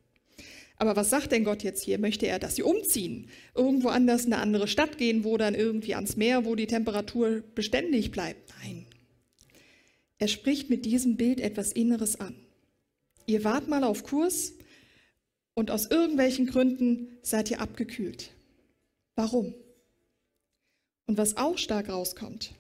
Aber 0.77 0.95
was 0.95 1.11
sagt 1.11 1.33
denn 1.33 1.45
Gott 1.45 1.65
jetzt 1.65 1.83
hier? 1.83 1.99
Möchte 1.99 2.27
er, 2.27 2.39
dass 2.39 2.57
sie 2.57 2.63
umziehen, 2.63 3.29
irgendwo 3.55 3.89
anders 3.89 4.25
in 4.25 4.33
eine 4.33 4.43
andere 4.43 4.69
Stadt 4.69 4.97
gehen, 4.97 5.25
wo 5.25 5.37
dann 5.37 5.55
irgendwie 5.55 5.95
ans 5.95 6.17
Meer, 6.17 6.45
wo 6.45 6.55
die 6.55 6.69
Temperatur 6.69 7.43
beständig 7.55 8.13
bleibt? 8.13 8.53
Nein. 8.63 8.87
Er 10.19 10.29
spricht 10.29 10.71
mit 10.71 10.85
diesem 10.85 11.17
Bild 11.17 11.41
etwas 11.41 11.73
Inneres 11.73 12.19
an. 12.21 12.35
Ihr 13.29 13.45
wart 13.45 13.69
mal 13.69 13.85
auf 13.85 14.05
Kurs 14.05 14.55
und 15.53 15.71
aus 15.71 15.87
irgendwelchen 15.87 16.47
Gründen 16.47 17.19
seid 17.21 17.51
ihr 17.51 17.61
abgekühlt. 17.61 18.31
Warum? 19.17 19.55
Und 21.07 21.19
was 21.19 21.37
auch 21.37 21.59
stark 21.59 21.91
rauskommt, 21.91 22.55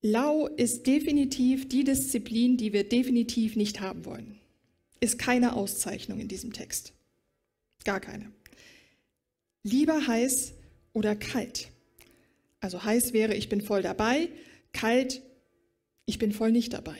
Lau 0.00 0.46
ist 0.46 0.86
definitiv 0.86 1.68
die 1.68 1.84
Disziplin, 1.84 2.56
die 2.56 2.72
wir 2.72 2.88
definitiv 2.88 3.56
nicht 3.56 3.80
haben 3.80 4.06
wollen. 4.06 4.40
Ist 5.00 5.18
keine 5.18 5.54
Auszeichnung 5.54 6.20
in 6.20 6.28
diesem 6.28 6.54
Text. 6.54 6.94
Gar 7.84 8.00
keine. 8.00 8.32
Lieber 9.64 10.06
heiß 10.06 10.54
oder 10.94 11.14
kalt. 11.14 11.68
Also 12.60 12.84
heiß 12.84 13.12
wäre, 13.12 13.34
ich 13.34 13.50
bin 13.50 13.60
voll 13.60 13.82
dabei, 13.82 14.30
kalt, 14.72 15.20
ich 16.06 16.18
bin 16.18 16.32
voll 16.32 16.52
nicht 16.52 16.72
dabei. 16.72 16.98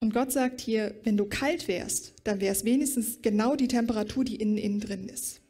Und 0.00 0.14
Gott 0.14 0.32
sagt 0.32 0.60
hier, 0.60 0.94
wenn 1.04 1.18
du 1.18 1.26
kalt 1.26 1.68
wärst, 1.68 2.14
dann 2.24 2.40
wäre 2.40 2.52
es 2.52 2.64
wenigstens 2.64 3.20
genau 3.20 3.54
die 3.54 3.68
Temperatur, 3.68 4.24
die 4.24 4.36
innen 4.36 4.56
innen 4.56 4.80
drin 4.80 5.08
ist. 5.08 5.40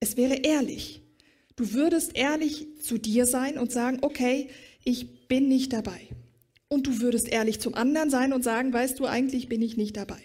Es 0.00 0.16
wäre 0.16 0.34
ehrlich. 0.34 1.02
Du 1.56 1.72
würdest 1.72 2.14
ehrlich 2.14 2.66
zu 2.82 2.98
dir 2.98 3.26
sein 3.26 3.58
und 3.58 3.72
sagen, 3.72 3.98
okay, 4.02 4.48
ich 4.84 5.26
bin 5.28 5.48
nicht 5.48 5.72
dabei. 5.72 6.00
Und 6.68 6.86
du 6.86 7.00
würdest 7.00 7.28
ehrlich 7.28 7.58
zum 7.60 7.74
anderen 7.74 8.10
sein 8.10 8.32
und 8.32 8.44
sagen, 8.44 8.72
weißt 8.72 8.98
du, 8.98 9.06
eigentlich 9.06 9.48
bin 9.48 9.62
ich 9.62 9.76
nicht 9.76 9.96
dabei. 9.96 10.20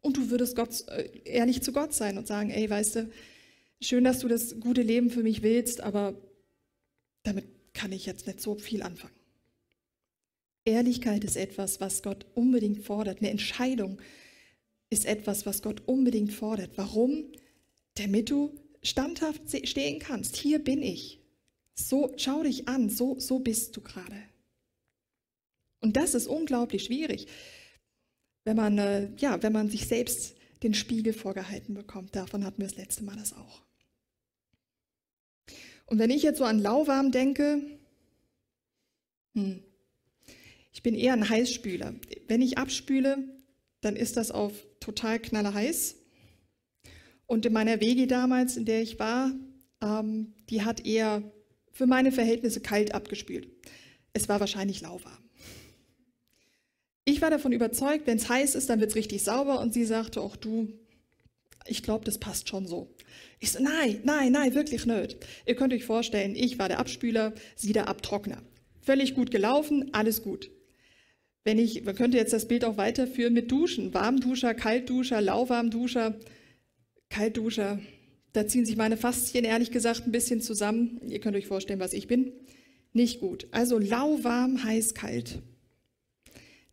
Und 0.00 0.16
du 0.16 0.30
würdest 0.30 0.56
Gott, 0.56 0.84
äh, 0.88 1.08
ehrlich 1.24 1.62
zu 1.62 1.72
Gott 1.72 1.94
sein 1.94 2.18
und 2.18 2.26
sagen, 2.26 2.50
ey, 2.50 2.68
weißt 2.68 2.96
du, 2.96 3.10
schön, 3.80 4.04
dass 4.04 4.18
du 4.18 4.28
das 4.28 4.58
gute 4.60 4.82
Leben 4.82 5.10
für 5.10 5.22
mich 5.22 5.42
willst, 5.42 5.80
aber 5.80 6.14
damit 7.22 7.46
kann 7.72 7.92
ich 7.92 8.06
jetzt 8.06 8.26
nicht 8.26 8.40
so 8.40 8.56
viel 8.56 8.82
anfangen. 8.82 9.17
Ehrlichkeit 10.68 11.24
ist 11.24 11.36
etwas, 11.36 11.80
was 11.80 12.02
Gott 12.02 12.26
unbedingt 12.34 12.84
fordert. 12.84 13.18
Eine 13.18 13.30
Entscheidung 13.30 14.00
ist 14.90 15.06
etwas, 15.06 15.46
was 15.46 15.62
Gott 15.62 15.82
unbedingt 15.86 16.32
fordert. 16.32 16.72
Warum? 16.76 17.24
Damit 17.94 18.30
du 18.30 18.54
standhaft 18.82 19.42
stehen 19.66 19.98
kannst. 19.98 20.36
Hier 20.36 20.58
bin 20.58 20.82
ich. 20.82 21.20
So, 21.74 22.12
schau 22.16 22.42
dich 22.42 22.68
an, 22.68 22.90
so, 22.90 23.18
so 23.18 23.38
bist 23.38 23.76
du 23.76 23.80
gerade. 23.80 24.16
Und 25.80 25.96
das 25.96 26.14
ist 26.14 26.26
unglaublich 26.26 26.84
schwierig, 26.84 27.28
wenn 28.44 28.56
man, 28.56 28.78
äh, 28.78 29.10
ja, 29.18 29.42
wenn 29.42 29.52
man 29.52 29.70
sich 29.70 29.86
selbst 29.86 30.36
den 30.62 30.74
Spiegel 30.74 31.12
vorgehalten 31.12 31.74
bekommt. 31.74 32.16
Davon 32.16 32.44
hatten 32.44 32.60
wir 32.60 32.66
das 32.66 32.76
letzte 32.76 33.04
Mal 33.04 33.16
das 33.16 33.32
auch. 33.32 33.62
Und 35.86 35.98
wenn 35.98 36.10
ich 36.10 36.22
jetzt 36.22 36.38
so 36.38 36.44
an 36.44 36.58
lauwarm 36.58 37.12
denke, 37.12 37.62
hm, 39.34 39.62
ich 40.78 40.82
bin 40.84 40.94
eher 40.94 41.12
ein 41.12 41.28
Heißspüler. 41.28 41.92
Wenn 42.28 42.40
ich 42.40 42.56
abspüle, 42.56 43.18
dann 43.80 43.96
ist 43.96 44.16
das 44.16 44.30
auf 44.30 44.52
total 44.78 45.18
knallerheiß. 45.18 45.96
Und 47.26 47.44
in 47.44 47.52
meiner 47.52 47.80
Wege 47.80 48.06
damals, 48.06 48.56
in 48.56 48.64
der 48.64 48.80
ich 48.80 49.00
war, 49.00 49.32
ähm, 49.82 50.34
die 50.50 50.62
hat 50.62 50.86
eher 50.86 51.32
für 51.72 51.88
meine 51.88 52.12
Verhältnisse 52.12 52.60
kalt 52.60 52.94
abgespült. 52.94 53.48
Es 54.12 54.28
war 54.28 54.38
wahrscheinlich 54.38 54.80
lauwarm. 54.80 55.18
Ich 57.04 57.20
war 57.20 57.30
davon 57.30 57.50
überzeugt, 57.50 58.06
wenn 58.06 58.18
es 58.18 58.28
heiß 58.28 58.54
ist, 58.54 58.70
dann 58.70 58.78
wird 58.78 58.90
es 58.90 58.96
richtig 58.96 59.24
sauber. 59.24 59.58
Und 59.58 59.74
sie 59.74 59.84
sagte, 59.84 60.20
auch 60.20 60.36
du, 60.36 60.68
ich 61.66 61.82
glaube, 61.82 62.04
das 62.04 62.18
passt 62.18 62.48
schon 62.48 62.68
so. 62.68 62.94
Ich 63.40 63.50
so, 63.50 63.60
nein, 63.60 63.98
nein, 64.04 64.30
nein, 64.30 64.54
wirklich 64.54 64.86
nicht. 64.86 65.16
Ihr 65.44 65.56
könnt 65.56 65.72
euch 65.72 65.84
vorstellen, 65.84 66.36
ich 66.36 66.60
war 66.60 66.68
der 66.68 66.78
Abspüler, 66.78 67.34
sie 67.56 67.72
der 67.72 67.88
Abtrockner. 67.88 68.44
Völlig 68.80 69.16
gut 69.16 69.32
gelaufen, 69.32 69.92
alles 69.92 70.22
gut. 70.22 70.52
Wenn 71.48 71.58
ich, 71.58 71.82
man 71.82 71.94
könnte 71.94 72.18
jetzt 72.18 72.34
das 72.34 72.46
Bild 72.46 72.62
auch 72.62 72.76
weiterführen 72.76 73.32
mit 73.32 73.50
Duschen. 73.50 73.94
Warmduscher, 73.94 74.52
Kaltduscher, 74.52 75.22
Lauwarmduscher, 75.22 76.14
Kaltduscher. 77.08 77.78
Da 78.34 78.46
ziehen 78.46 78.66
sich 78.66 78.76
meine 78.76 78.98
Faszien 78.98 79.46
ehrlich 79.46 79.70
gesagt 79.70 80.06
ein 80.06 80.12
bisschen 80.12 80.42
zusammen. 80.42 81.00
Ihr 81.08 81.20
könnt 81.20 81.38
euch 81.38 81.46
vorstellen, 81.46 81.80
was 81.80 81.94
ich 81.94 82.06
bin. 82.06 82.34
Nicht 82.92 83.20
gut. 83.20 83.48
Also 83.50 83.78
lauwarm, 83.78 84.62
heiß, 84.62 84.92
kalt. 84.92 85.40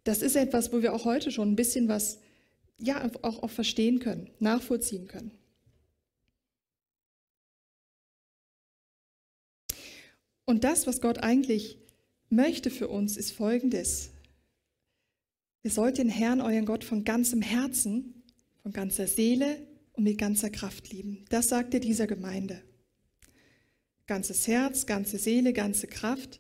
Das 0.04 0.22
ist 0.22 0.36
etwas, 0.36 0.74
wo 0.74 0.82
wir 0.82 0.94
auch 0.94 1.06
heute 1.06 1.32
schon 1.32 1.54
ein 1.54 1.56
bisschen 1.56 1.88
was 1.88 2.20
ja, 2.78 3.10
auch, 3.22 3.44
auch 3.44 3.50
verstehen 3.50 4.00
können, 4.00 4.30
nachvollziehen 4.40 5.08
können. 5.08 5.32
Und 10.44 10.66
das, 10.66 10.86
was 10.86 11.00
Gott 11.00 11.20
eigentlich 11.20 11.78
möchte 12.30 12.70
für 12.70 12.90
uns, 12.90 13.16
ist 13.16 13.32
Folgendes. 13.32 14.12
Ihr 15.66 15.72
sollt 15.72 15.98
den 15.98 16.10
Herrn, 16.10 16.42
euren 16.42 16.66
Gott, 16.66 16.84
von 16.84 17.04
ganzem 17.06 17.42
Herzen, 17.42 18.22
von 18.62 18.72
ganzer 18.72 19.08
Seele 19.08 19.66
und 19.94 20.04
mit 20.04 20.20
ganzer 20.20 20.52
Kraft 20.52 20.94
lieben. 20.94 21.26
Das 21.30 21.50
sagt 21.50 21.74
er 21.74 21.80
dieser 21.80 22.06
Gemeinde. 22.06 22.62
Ganzes 24.06 24.46
Herz, 24.46 24.86
ganze 24.86 25.18
Seele, 25.18 25.54
ganze 25.54 25.88
Kraft, 25.88 26.40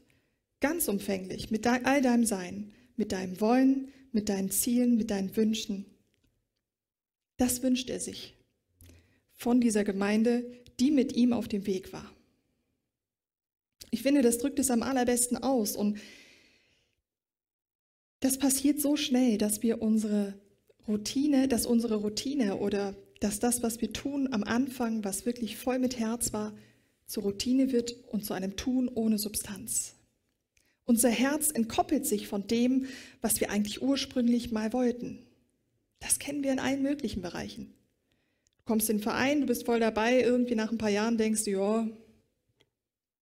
ganz 0.60 0.88
umfänglich, 0.88 1.50
mit 1.50 1.65
all 1.65 2.03
deinem 2.03 2.24
Sein, 2.24 2.72
mit 2.98 3.13
deinem 3.13 3.41
Wollen, 3.41 3.88
mit 4.12 4.29
deinen 4.29 4.51
Zielen, 4.51 4.96
mit 4.96 5.10
deinen 5.10 5.36
Wünschen. 5.36 5.88
Das 7.38 7.63
wünscht 7.63 7.89
er 7.89 8.00
sich 8.00 8.38
von 9.34 9.60
dieser 9.60 9.84
Gemeinde, 9.84 10.46
die 10.79 10.91
mit 10.91 11.15
ihm 11.15 11.34
auf 11.34 11.48
dem 11.48 11.65
Weg 11.65 11.94
war. 11.94 12.12
Ich 13.89 14.03
finde, 14.03 14.22
das 14.22 14.38
drückt 14.38 14.60
es 14.60 14.70
am 14.70 14.84
allerbesten 14.84 15.38
aus. 15.38 15.75
Und 15.75 15.98
das 18.25 18.39
passiert 18.39 18.82
so 18.82 18.98
schnell, 18.98 19.38
dass 19.38 19.62
wir 19.62 19.84
unsere 19.84 20.34
Routine, 20.88 21.48
dass 21.48 21.67
unsere 21.67 21.98
Routine 21.98 22.58
oder 22.58 22.96
dass 23.20 23.39
das, 23.39 23.62
was 23.62 23.82
wir 23.82 23.94
tun 23.94 24.29
am 24.32 24.44
Anfang, 24.44 25.03
was 25.03 25.27
wirklich 25.27 25.58
voll 25.58 25.77
mit 25.77 26.00
Herz 26.00 26.34
war, 26.34 26.51
zur 27.05 27.22
Routine 27.22 27.72
wird 27.72 27.96
und 28.08 28.25
zu 28.25 28.34
einem 28.34 28.55
Tun 28.55 28.89
ohne 28.91 29.20
Substanz. 29.20 29.94
Unser 30.86 31.10
Herz 31.10 31.51
entkoppelt 31.51 32.08
sich 32.08 32.27
von 32.27 32.48
dem, 32.48 32.88
was 33.22 33.39
wir 33.41 33.51
eigentlich 33.51 33.84
ursprünglich 33.84 34.51
mal 34.51 34.74
wollten. 34.74 35.20
Das 36.00 36.17
kennen 36.17 36.41
wir 36.41 36.51
in 36.51 36.60
allen 36.60 36.82
möglichen 36.82 37.22
Bereichen. 37.22 37.75
Du 38.58 38.63
kommst 38.65 38.89
in 38.89 38.98
den 38.98 39.03
Verein, 39.03 39.41
du 39.41 39.46
bist 39.46 39.67
voll 39.67 39.79
dabei, 39.79 40.20
irgendwie 40.20 40.55
nach 40.55 40.72
ein 40.72 40.79
paar 40.79 40.89
Jahren 40.89 41.20
denkst 41.20 41.44
du, 41.44 41.51
ja, 41.51 41.88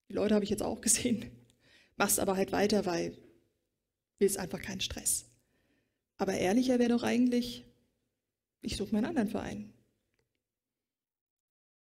die 0.09 0.13
Leute 0.13 0.33
habe 0.33 0.45
ich 0.45 0.49
jetzt 0.49 0.63
auch 0.63 0.79
gesehen. 0.79 1.25
Machst 1.97 2.21
aber 2.21 2.37
halt 2.37 2.53
weiter, 2.53 2.85
weil 2.85 3.17
willst 4.19 4.37
einfach 4.37 4.61
keinen 4.61 4.81
Stress. 4.81 5.25
Aber 6.17 6.33
ehrlicher 6.33 6.79
wäre 6.79 6.89
doch 6.89 7.03
eigentlich, 7.03 7.65
ich 8.61 8.77
suche 8.77 8.91
mir 8.91 8.99
einen 8.99 9.07
anderen 9.07 9.29
Verein. 9.29 9.73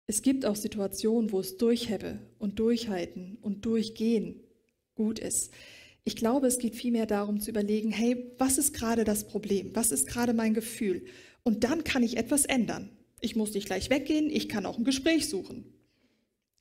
Es 0.07 0.23
gibt 0.23 0.45
auch 0.45 0.57
Situationen, 0.57 1.33
wo 1.33 1.41
es 1.41 1.57
durchhebbe 1.57 2.19
und 2.39 2.59
durchhalten 2.59 3.39
und 3.41 3.65
durchgehen 3.65 4.41
gut 4.95 5.19
ist. 5.19 5.53
Ich 6.05 6.17
glaube, 6.17 6.49
es 6.49 6.59
geht 6.59 6.75
vielmehr 6.75 7.07
darum 7.07 7.41
zu 7.41 7.51
überlegen, 7.51 7.93
hey, 7.93 8.33
was 8.39 8.59
ist 8.59 8.75
gerade 8.75 9.05
das 9.05 9.27
Problem? 9.27 9.71
Was 9.75 9.93
ist 9.93 10.09
gerade 10.09 10.35
mein 10.35 10.55
Gefühl? 10.55 11.05
Und 11.45 11.65
dann 11.65 11.85
kann 11.85 12.03
ich 12.03 12.17
etwas 12.17 12.45
ändern. 12.45 12.91
Ich 13.21 13.37
muss 13.37 13.55
nicht 13.55 13.67
gleich 13.67 13.89
weggehen, 13.89 14.29
ich 14.29 14.49
kann 14.49 14.67
auch 14.67 14.79
ein 14.79 14.85
Gespräch 14.85 15.29
suchen. 15.29 15.73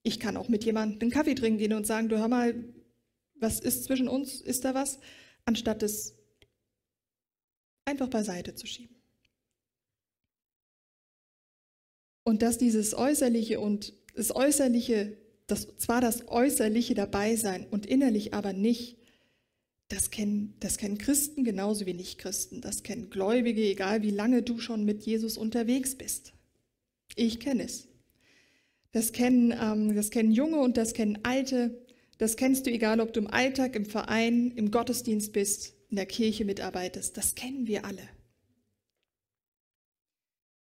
Ich 0.04 0.20
kann 0.20 0.38
auch 0.38 0.48
mit 0.48 0.64
jemandem 0.64 1.00
einen 1.02 1.12
Kaffee 1.12 1.36
trinken 1.36 1.58
gehen 1.58 1.74
und 1.74 1.88
sagen, 1.88 2.10
du 2.10 2.20
hör 2.20 2.28
mal, 2.28 2.54
was 3.36 3.60
ist 3.60 3.84
zwischen 3.84 4.08
uns? 4.08 4.42
Ist 4.42 4.64
da 4.64 4.74
was? 4.76 5.00
Anstatt 5.46 5.84
es 5.84 6.16
einfach 7.86 8.10
beiseite 8.10 8.56
zu 8.56 8.68
schieben. 8.68 8.96
Und 12.24 12.42
dass 12.42 12.58
dieses 12.58 12.94
Äußerliche 12.94 13.60
und 13.60 13.94
das 14.16 14.36
Äußerliche, 14.36 15.18
das, 15.48 15.68
zwar 15.78 16.02
das 16.02 16.28
Äußerliche 16.28 16.94
dabei 16.94 17.36
sein 17.36 17.68
und 17.70 17.86
innerlich 17.86 18.34
aber 18.34 18.54
nicht, 18.54 18.98
das 19.92 20.10
kennen, 20.10 20.56
das 20.60 20.78
kennen 20.78 20.98
Christen 20.98 21.44
genauso 21.44 21.86
wie 21.86 21.94
Nichtchristen. 21.94 22.62
Das 22.62 22.84
kennen 22.84 23.10
Gläubige, 23.10 23.64
egal 23.64 24.04
wie 24.04 24.12
lange 24.12 24.42
du 24.42 24.60
schon 24.60 24.86
mit 24.86 25.04
Jesus 25.04 25.38
unterwegs 25.38 25.96
bist. 25.96 26.34
Ich 27.16 27.42
kenne 27.42 27.64
es. 27.64 27.90
Das 28.94 29.12
kennen, 29.12 29.54
ähm, 29.60 29.96
das 29.96 30.10
kennen 30.10 30.32
Junge 30.32 30.60
und 30.60 30.78
das 30.78 30.94
kennen 30.94 31.20
Alte. 31.24 31.81
Das 32.22 32.36
kennst 32.36 32.68
du, 32.68 32.70
egal 32.70 33.00
ob 33.00 33.14
du 33.14 33.20
im 33.20 33.26
Alltag, 33.26 33.76
im 33.76 33.88
Verein, 33.88 34.52
im 34.52 34.70
Gottesdienst 34.70 35.34
bist, 35.34 35.74
in 35.90 35.96
der 35.96 36.06
Kirche 36.06 36.46
mitarbeitest. 36.46 37.18
Das 37.18 37.34
kennen 37.34 37.66
wir 37.66 37.84
alle. 37.84 38.04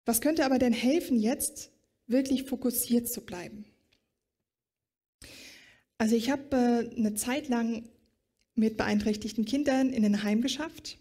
Was 0.05 0.21
könnte 0.21 0.43
aber 0.43 0.57
denn 0.57 0.73
helfen, 0.73 1.19
jetzt 1.19 1.69
wirklich 2.07 2.45
fokussiert 2.45 3.07
zu 3.07 3.21
bleiben? 3.21 3.65
Also 5.99 6.15
ich 6.15 6.31
habe 6.31 6.55
äh, 6.55 6.97
eine 6.97 7.13
Zeit 7.13 7.47
lang 7.47 7.87
mit 8.55 8.75
beeinträchtigten 8.75 9.45
Kindern 9.45 9.93
in 9.93 10.03
ein 10.03 10.23
Heim 10.23 10.41
geschafft 10.41 10.97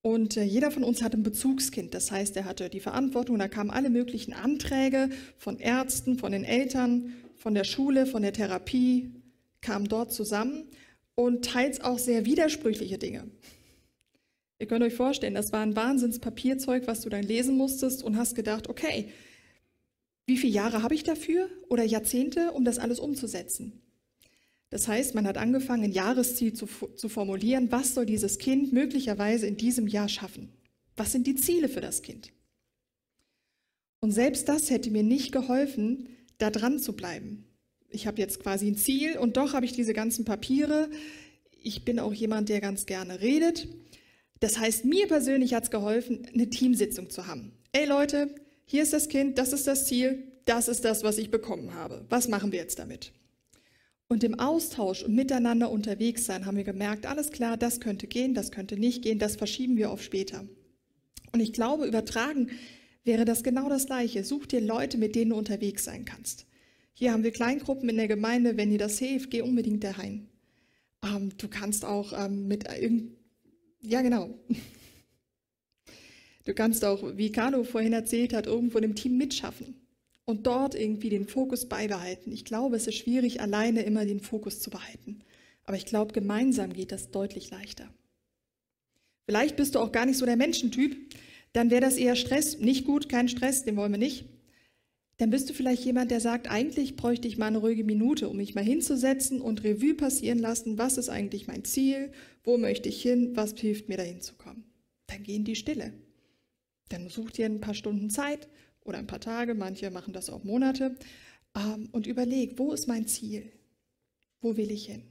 und 0.00 0.38
äh, 0.38 0.42
jeder 0.42 0.70
von 0.70 0.84
uns 0.84 1.02
hatte 1.02 1.18
ein 1.18 1.22
Bezugskind. 1.22 1.92
Das 1.92 2.10
heißt, 2.10 2.34
er 2.38 2.46
hatte 2.46 2.70
die 2.70 2.80
Verantwortung, 2.80 3.38
da 3.38 3.46
kamen 3.46 3.68
alle 3.68 3.90
möglichen 3.90 4.32
Anträge 4.32 5.10
von 5.36 5.58
Ärzten, 5.58 6.18
von 6.18 6.32
den 6.32 6.44
Eltern, 6.44 7.12
von 7.36 7.52
der 7.52 7.64
Schule, 7.64 8.06
von 8.06 8.22
der 8.22 8.32
Therapie, 8.32 9.12
kamen 9.66 9.88
dort 9.88 10.12
zusammen 10.12 10.70
und 11.16 11.44
teils 11.44 11.80
auch 11.80 11.98
sehr 11.98 12.24
widersprüchliche 12.24 12.98
Dinge. 12.98 13.28
Ihr 14.58 14.66
könnt 14.66 14.84
euch 14.84 14.94
vorstellen, 14.94 15.34
das 15.34 15.52
war 15.52 15.60
ein 15.60 15.76
Wahnsinnspapierzeug, 15.76 16.86
was 16.86 17.00
du 17.02 17.08
dann 17.08 17.24
lesen 17.24 17.56
musstest 17.56 18.02
und 18.02 18.16
hast 18.16 18.36
gedacht, 18.36 18.68
okay, 18.68 19.10
wie 20.26 20.36
viele 20.36 20.52
Jahre 20.52 20.82
habe 20.82 20.94
ich 20.94 21.02
dafür 21.02 21.48
oder 21.68 21.84
Jahrzehnte, 21.84 22.52
um 22.52 22.64
das 22.64 22.78
alles 22.78 23.00
umzusetzen? 23.00 23.82
Das 24.70 24.88
heißt, 24.88 25.14
man 25.14 25.26
hat 25.26 25.36
angefangen, 25.36 25.84
ein 25.84 25.92
Jahresziel 25.92 26.52
zu, 26.52 26.66
zu 26.66 27.08
formulieren, 27.08 27.70
was 27.70 27.94
soll 27.94 28.06
dieses 28.06 28.38
Kind 28.38 28.72
möglicherweise 28.72 29.46
in 29.46 29.56
diesem 29.56 29.86
Jahr 29.86 30.08
schaffen? 30.08 30.52
Was 30.96 31.12
sind 31.12 31.26
die 31.26 31.36
Ziele 31.36 31.68
für 31.68 31.80
das 31.80 32.02
Kind? 32.02 32.32
Und 34.00 34.12
selbst 34.12 34.48
das 34.48 34.70
hätte 34.70 34.90
mir 34.90 35.02
nicht 35.02 35.32
geholfen, 35.32 36.08
da 36.38 36.50
dran 36.50 36.78
zu 36.78 36.94
bleiben. 36.94 37.44
Ich 37.90 38.06
habe 38.06 38.20
jetzt 38.20 38.40
quasi 38.40 38.68
ein 38.68 38.76
Ziel 38.76 39.18
und 39.18 39.36
doch 39.36 39.52
habe 39.52 39.66
ich 39.66 39.72
diese 39.72 39.92
ganzen 39.92 40.24
Papiere. 40.24 40.90
Ich 41.62 41.84
bin 41.84 41.98
auch 41.98 42.12
jemand, 42.12 42.48
der 42.48 42.60
ganz 42.60 42.86
gerne 42.86 43.20
redet. 43.20 43.68
Das 44.40 44.58
heißt, 44.58 44.84
mir 44.84 45.08
persönlich 45.08 45.54
hat 45.54 45.64
es 45.64 45.70
geholfen, 45.70 46.26
eine 46.32 46.50
Teamsitzung 46.50 47.10
zu 47.10 47.26
haben. 47.26 47.52
Ey 47.72 47.86
Leute, 47.86 48.34
hier 48.66 48.82
ist 48.82 48.92
das 48.92 49.08
Kind, 49.08 49.38
das 49.38 49.52
ist 49.52 49.66
das 49.66 49.86
Ziel, 49.86 50.24
das 50.44 50.68
ist 50.68 50.84
das, 50.84 51.02
was 51.02 51.18
ich 51.18 51.30
bekommen 51.30 51.74
habe. 51.74 52.04
Was 52.08 52.28
machen 52.28 52.52
wir 52.52 52.58
jetzt 52.58 52.78
damit? 52.78 53.12
Und 54.08 54.22
im 54.22 54.38
Austausch 54.38 55.02
und 55.02 55.14
miteinander 55.14 55.70
unterwegs 55.70 56.26
sein 56.26 56.46
haben 56.46 56.56
wir 56.56 56.64
gemerkt, 56.64 57.06
alles 57.06 57.30
klar, 57.30 57.56
das 57.56 57.80
könnte 57.80 58.06
gehen, 58.06 58.34
das 58.34 58.52
könnte 58.52 58.76
nicht 58.76 59.02
gehen, 59.02 59.18
das 59.18 59.36
verschieben 59.36 59.76
wir 59.76 59.90
auf 59.90 60.02
später. 60.02 60.44
Und 61.32 61.40
ich 61.40 61.52
glaube, 61.52 61.86
übertragen 61.86 62.50
wäre 63.04 63.24
das 63.24 63.42
genau 63.42 63.68
das 63.68 63.86
Gleiche. 63.86 64.22
Such 64.22 64.46
dir 64.46 64.60
Leute, 64.60 64.96
mit 64.96 65.16
denen 65.16 65.30
du 65.30 65.36
unterwegs 65.36 65.84
sein 65.84 66.04
kannst. 66.04 66.46
Hier 66.98 67.12
haben 67.12 67.24
wir 67.24 67.30
Kleingruppen 67.30 67.90
in 67.90 67.96
der 67.96 68.08
Gemeinde. 68.08 68.56
Wenn 68.56 68.70
dir 68.70 68.78
das 68.78 68.98
hilft, 68.98 69.30
geh 69.30 69.42
unbedingt 69.42 69.84
daheim. 69.84 70.28
Ähm, 71.04 71.30
du 71.36 71.46
kannst 71.46 71.84
auch 71.84 72.14
ähm, 72.16 72.48
mit 72.48 72.64
irgend 72.64 73.12
ja 73.82 74.00
genau. 74.02 74.34
Du 76.44 76.54
kannst 76.54 76.84
auch, 76.84 77.16
wie 77.16 77.32
Carlo 77.32 77.64
vorhin 77.64 77.92
erzählt 77.92 78.32
hat, 78.32 78.46
irgendwo 78.46 78.78
im 78.78 78.94
Team 78.94 79.18
mitschaffen 79.18 79.74
und 80.26 80.46
dort 80.46 80.76
irgendwie 80.76 81.08
den 81.08 81.26
Fokus 81.26 81.66
beibehalten. 81.66 82.30
Ich 82.30 82.44
glaube, 82.44 82.76
es 82.76 82.86
ist 82.86 82.94
schwierig, 82.94 83.40
alleine 83.40 83.82
immer 83.82 84.04
den 84.04 84.20
Fokus 84.20 84.60
zu 84.60 84.70
behalten. 84.70 85.24
Aber 85.64 85.76
ich 85.76 85.86
glaube, 85.86 86.12
gemeinsam 86.12 86.72
geht 86.72 86.92
das 86.92 87.10
deutlich 87.10 87.50
leichter. 87.50 87.92
Vielleicht 89.24 89.56
bist 89.56 89.74
du 89.74 89.80
auch 89.80 89.90
gar 89.90 90.06
nicht 90.06 90.18
so 90.18 90.24
der 90.24 90.36
Menschentyp, 90.36 90.96
dann 91.52 91.72
wäre 91.72 91.80
das 91.80 91.96
eher 91.96 92.14
Stress. 92.14 92.60
Nicht 92.60 92.84
gut, 92.84 93.08
kein 93.08 93.28
Stress, 93.28 93.64
den 93.64 93.74
wollen 93.74 93.90
wir 93.90 93.98
nicht. 93.98 94.26
Dann 95.18 95.30
bist 95.30 95.48
du 95.48 95.54
vielleicht 95.54 95.84
jemand, 95.84 96.10
der 96.10 96.20
sagt, 96.20 96.50
eigentlich 96.50 96.96
bräuchte 96.96 97.26
ich 97.26 97.38
mal 97.38 97.46
eine 97.46 97.58
ruhige 97.58 97.84
Minute, 97.84 98.28
um 98.28 98.36
mich 98.36 98.54
mal 98.54 98.64
hinzusetzen 98.64 99.40
und 99.40 99.64
Revue 99.64 99.94
passieren 99.94 100.38
lassen, 100.38 100.76
was 100.76 100.98
ist 100.98 101.08
eigentlich 101.08 101.46
mein 101.46 101.64
Ziel, 101.64 102.12
wo 102.44 102.58
möchte 102.58 102.90
ich 102.90 103.00
hin, 103.00 103.34
was 103.34 103.58
hilft 103.58 103.88
mir 103.88 103.96
dahin 103.96 104.20
zu 104.20 104.34
kommen. 104.34 104.64
Dann 105.06 105.22
geh 105.22 105.36
in 105.36 105.44
die 105.44 105.56
Stille. 105.56 105.94
Dann 106.90 107.08
such 107.08 107.30
dir 107.30 107.46
ein 107.46 107.60
paar 107.60 107.74
Stunden 107.74 108.10
Zeit 108.10 108.46
oder 108.84 108.98
ein 108.98 109.06
paar 109.06 109.20
Tage, 109.20 109.54
manche 109.54 109.90
machen 109.90 110.12
das 110.12 110.28
auch 110.28 110.44
Monate, 110.44 110.96
ähm, 111.56 111.88
und 111.92 112.06
überleg, 112.06 112.58
wo 112.58 112.72
ist 112.72 112.86
mein 112.86 113.06
Ziel? 113.06 113.50
Wo 114.40 114.56
will 114.56 114.70
ich 114.70 114.86
hin? 114.86 115.02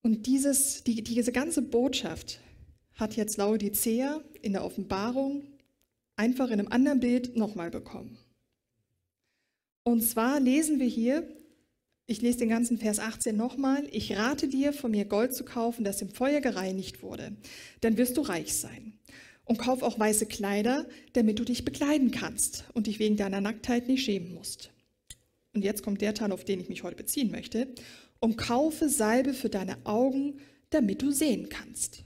Und 0.00 0.26
dieses, 0.26 0.82
die, 0.82 1.02
diese 1.04 1.30
ganze 1.30 1.62
Botschaft 1.62 2.40
hat 3.02 3.16
jetzt 3.16 3.36
Laodicea 3.36 4.22
in 4.40 4.52
der 4.52 4.64
Offenbarung 4.64 5.42
einfach 6.16 6.46
in 6.46 6.60
einem 6.60 6.68
anderen 6.68 7.00
Bild 7.00 7.36
nochmal 7.36 7.70
bekommen. 7.70 8.16
Und 9.82 10.02
zwar 10.02 10.38
lesen 10.38 10.78
wir 10.78 10.86
hier, 10.86 11.28
ich 12.06 12.22
lese 12.22 12.38
den 12.38 12.48
ganzen 12.48 12.78
Vers 12.78 13.00
18 13.00 13.36
nochmal, 13.36 13.86
ich 13.90 14.16
rate 14.16 14.46
dir, 14.46 14.72
von 14.72 14.92
mir 14.92 15.04
Gold 15.04 15.34
zu 15.34 15.44
kaufen, 15.44 15.84
das 15.84 16.00
im 16.00 16.10
Feuer 16.10 16.40
gereinigt 16.40 17.02
wurde, 17.02 17.36
dann 17.80 17.96
wirst 17.96 18.16
du 18.16 18.20
reich 18.20 18.54
sein. 18.54 18.98
Und 19.44 19.58
kauf 19.58 19.82
auch 19.82 19.98
weiße 19.98 20.26
Kleider, 20.26 20.86
damit 21.14 21.40
du 21.40 21.44
dich 21.44 21.64
bekleiden 21.64 22.12
kannst 22.12 22.64
und 22.74 22.86
dich 22.86 23.00
wegen 23.00 23.16
deiner 23.16 23.40
Nacktheit 23.40 23.88
nicht 23.88 24.04
schämen 24.04 24.32
musst. 24.32 24.70
Und 25.52 25.64
jetzt 25.64 25.82
kommt 25.82 26.00
der 26.00 26.14
Teil, 26.14 26.30
auf 26.30 26.44
den 26.44 26.60
ich 26.60 26.68
mich 26.68 26.84
heute 26.84 26.96
beziehen 26.96 27.32
möchte 27.32 27.66
und 28.20 28.36
kaufe 28.38 28.88
Salbe 28.88 29.34
für 29.34 29.48
deine 29.48 29.84
Augen, 29.84 30.38
damit 30.70 31.02
du 31.02 31.10
sehen 31.10 31.48
kannst. 31.48 32.04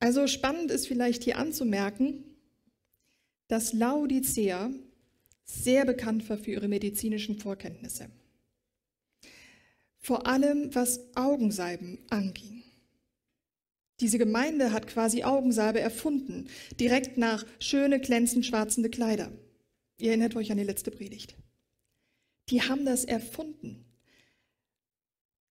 Also 0.00 0.26
spannend 0.26 0.70
ist 0.70 0.86
vielleicht 0.86 1.24
hier 1.24 1.38
anzumerken, 1.38 2.24
dass 3.48 3.72
Laodicea 3.72 4.70
sehr 5.44 5.84
bekannt 5.84 6.28
war 6.28 6.38
für 6.38 6.52
ihre 6.52 6.68
medizinischen 6.68 7.38
Vorkenntnisse. 7.38 8.10
Vor 9.98 10.26
allem 10.26 10.74
was 10.74 11.00
Augensalben 11.16 11.98
anging. 12.10 12.62
Diese 14.00 14.18
Gemeinde 14.18 14.72
hat 14.72 14.86
quasi 14.86 15.24
Augensalbe 15.24 15.80
erfunden, 15.80 16.48
direkt 16.78 17.18
nach 17.18 17.44
schöne, 17.58 17.98
glänzend 17.98 18.46
schwarzende 18.46 18.90
Kleider. 18.90 19.32
Ihr 19.98 20.10
erinnert 20.10 20.36
euch 20.36 20.52
an 20.52 20.58
die 20.58 20.64
letzte 20.64 20.92
Predigt. 20.92 21.34
Die 22.50 22.62
haben 22.62 22.84
das 22.84 23.04
erfunden. 23.04 23.84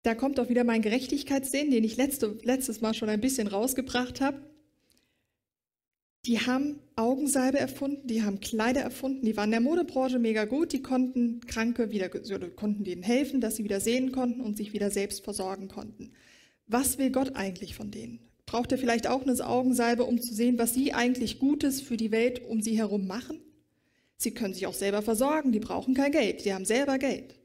Da 0.04 0.14
kommt 0.14 0.38
auch 0.38 0.50
wieder 0.50 0.64
mein 0.64 0.82
Gerechtigkeitssinn, 0.82 1.70
den 1.70 1.82
ich 1.82 1.96
letzte, 1.96 2.38
letztes 2.42 2.82
Mal 2.82 2.92
schon 2.92 3.08
ein 3.08 3.22
bisschen 3.22 3.46
rausgebracht 3.46 4.20
habe. 4.20 4.38
Die 6.26 6.40
haben 6.40 6.78
Augensalbe 6.94 7.58
erfunden, 7.58 8.06
die 8.06 8.22
haben 8.22 8.40
Kleider 8.40 8.82
erfunden, 8.82 9.24
die 9.24 9.36
waren 9.36 9.46
in 9.46 9.52
der 9.52 9.60
Modebranche 9.60 10.18
mega 10.18 10.44
gut, 10.44 10.72
die 10.74 10.82
konnten 10.82 11.40
Kranke 11.46 11.90
wieder, 11.90 12.10
konnten 12.10 12.84
denen 12.84 13.02
helfen, 13.02 13.40
dass 13.40 13.56
sie 13.56 13.64
wieder 13.64 13.80
sehen 13.80 14.12
konnten 14.12 14.42
und 14.42 14.58
sich 14.58 14.74
wieder 14.74 14.90
selbst 14.90 15.24
versorgen 15.24 15.68
konnten. 15.68 16.12
Was 16.66 16.98
will 16.98 17.10
Gott 17.10 17.34
eigentlich 17.34 17.74
von 17.74 17.90
denen? 17.90 18.20
Braucht 18.44 18.72
er 18.72 18.78
vielleicht 18.78 19.06
auch 19.06 19.22
eine 19.22 19.34
Augensalbe, 19.46 20.04
um 20.04 20.20
zu 20.20 20.34
sehen, 20.34 20.58
was 20.58 20.74
sie 20.74 20.92
eigentlich 20.92 21.38
Gutes 21.38 21.80
für 21.80 21.96
die 21.96 22.10
Welt 22.10 22.42
um 22.46 22.60
sie 22.60 22.76
herum 22.76 23.06
machen? 23.06 23.40
Sie 24.18 24.32
können 24.32 24.52
sich 24.52 24.66
auch 24.66 24.74
selber 24.74 25.00
versorgen, 25.00 25.50
die 25.50 25.60
brauchen 25.60 25.94
kein 25.94 26.12
Geld, 26.12 26.44
die 26.44 26.52
haben 26.52 26.66
selber 26.66 26.98
Geld. 26.98 27.36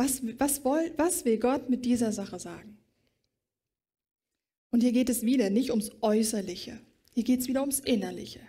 Was, 0.00 0.22
was, 0.38 0.64
will, 0.64 0.94
was 0.96 1.26
will 1.26 1.36
Gott 1.36 1.68
mit 1.68 1.84
dieser 1.84 2.10
Sache 2.10 2.38
sagen? 2.38 2.78
Und 4.70 4.80
hier 4.80 4.92
geht 4.92 5.10
es 5.10 5.26
wieder 5.26 5.50
nicht 5.50 5.68
ums 5.68 5.90
Äußerliche, 6.00 6.80
hier 7.12 7.22
geht 7.22 7.40
es 7.40 7.48
wieder 7.48 7.60
ums 7.60 7.80
Innerliche. 7.80 8.40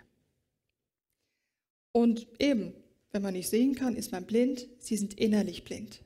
Und 1.92 2.26
eben, 2.38 2.72
wenn 3.10 3.20
man 3.20 3.34
nicht 3.34 3.50
sehen 3.50 3.74
kann, 3.74 3.96
ist 3.96 4.12
man 4.12 4.24
blind, 4.24 4.66
sie 4.78 4.96
sind 4.96 5.20
innerlich 5.20 5.62
blind. 5.62 6.00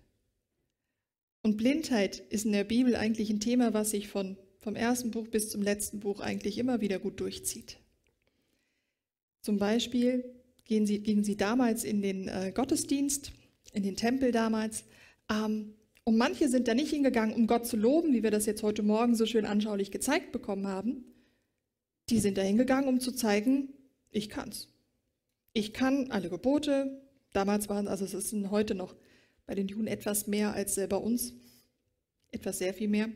Und 1.43 1.59
Blindheit 1.59 2.19
ist 2.19 2.45
in 2.45 2.51
der 2.51 2.65
Bibel 2.65 2.97
eigentlich 2.97 3.31
ein 3.31 3.39
Thema, 3.39 3.73
was 3.73 3.91
sich 3.91 4.09
von, 4.09 4.37
vom 4.59 4.75
ersten 4.75 5.13
Buch 5.13 5.29
bis 5.29 5.49
zum 5.49 5.63
letzten 5.63 6.01
Buch 6.01 6.19
eigentlich 6.19 6.59
immer 6.59 6.81
wieder 6.81 6.99
gut 6.99 7.21
durchzieht. 7.21 7.79
Zum 9.43 9.59
Beispiel 9.59 10.25
gehen 10.65 10.87
sie, 10.87 10.99
gingen 11.05 11.23
sie 11.23 11.37
damals 11.37 11.85
in 11.85 12.03
den 12.03 12.27
äh, 12.27 12.51
Gottesdienst, 12.53 13.31
in 13.73 13.85
den 13.85 13.95
Tempel 13.95 14.33
damals. 14.33 14.83
Ähm, 15.31 15.75
und 16.05 16.17
manche 16.17 16.49
sind 16.49 16.69
da 16.69 16.75
nicht 16.75 16.91
hingegangen, 16.91 17.35
um 17.35 17.47
Gott 17.47 17.67
zu 17.67 17.77
loben, 17.77 18.13
wie 18.13 18.23
wir 18.23 18.31
das 18.31 18.47
jetzt 18.47 18.63
heute 18.63 18.83
Morgen 18.83 19.15
so 19.15 19.27
schön 19.27 19.45
anschaulich 19.45 19.91
gezeigt 19.91 20.31
bekommen 20.33 20.69
haben. 20.69 21.05
Die 22.11 22.21
sind 22.21 22.39
da 22.39 22.43
hingegangen, 22.43 22.89
um 22.89 23.01
zu 23.01 23.11
zeigen, 23.11 23.73
ich 24.11 24.29
kann's. 24.29 24.69
Ich 25.53 25.73
kann 25.73 26.11
alle 26.11 26.31
Gebote. 26.31 27.03
Damals 27.33 27.69
waren, 27.69 27.89
also 27.89 28.05
es 28.05 28.15
ist 28.15 28.35
heute 28.51 28.75
noch 28.75 28.95
bei 29.47 29.55
den 29.55 29.69
Juden 29.69 29.89
etwas 29.89 30.27
mehr 30.27 30.53
als 30.53 30.77
bei 30.77 30.97
uns. 30.97 31.35
Etwas 32.31 32.59
sehr 32.59 32.75
viel 32.75 32.89
mehr. 32.89 33.09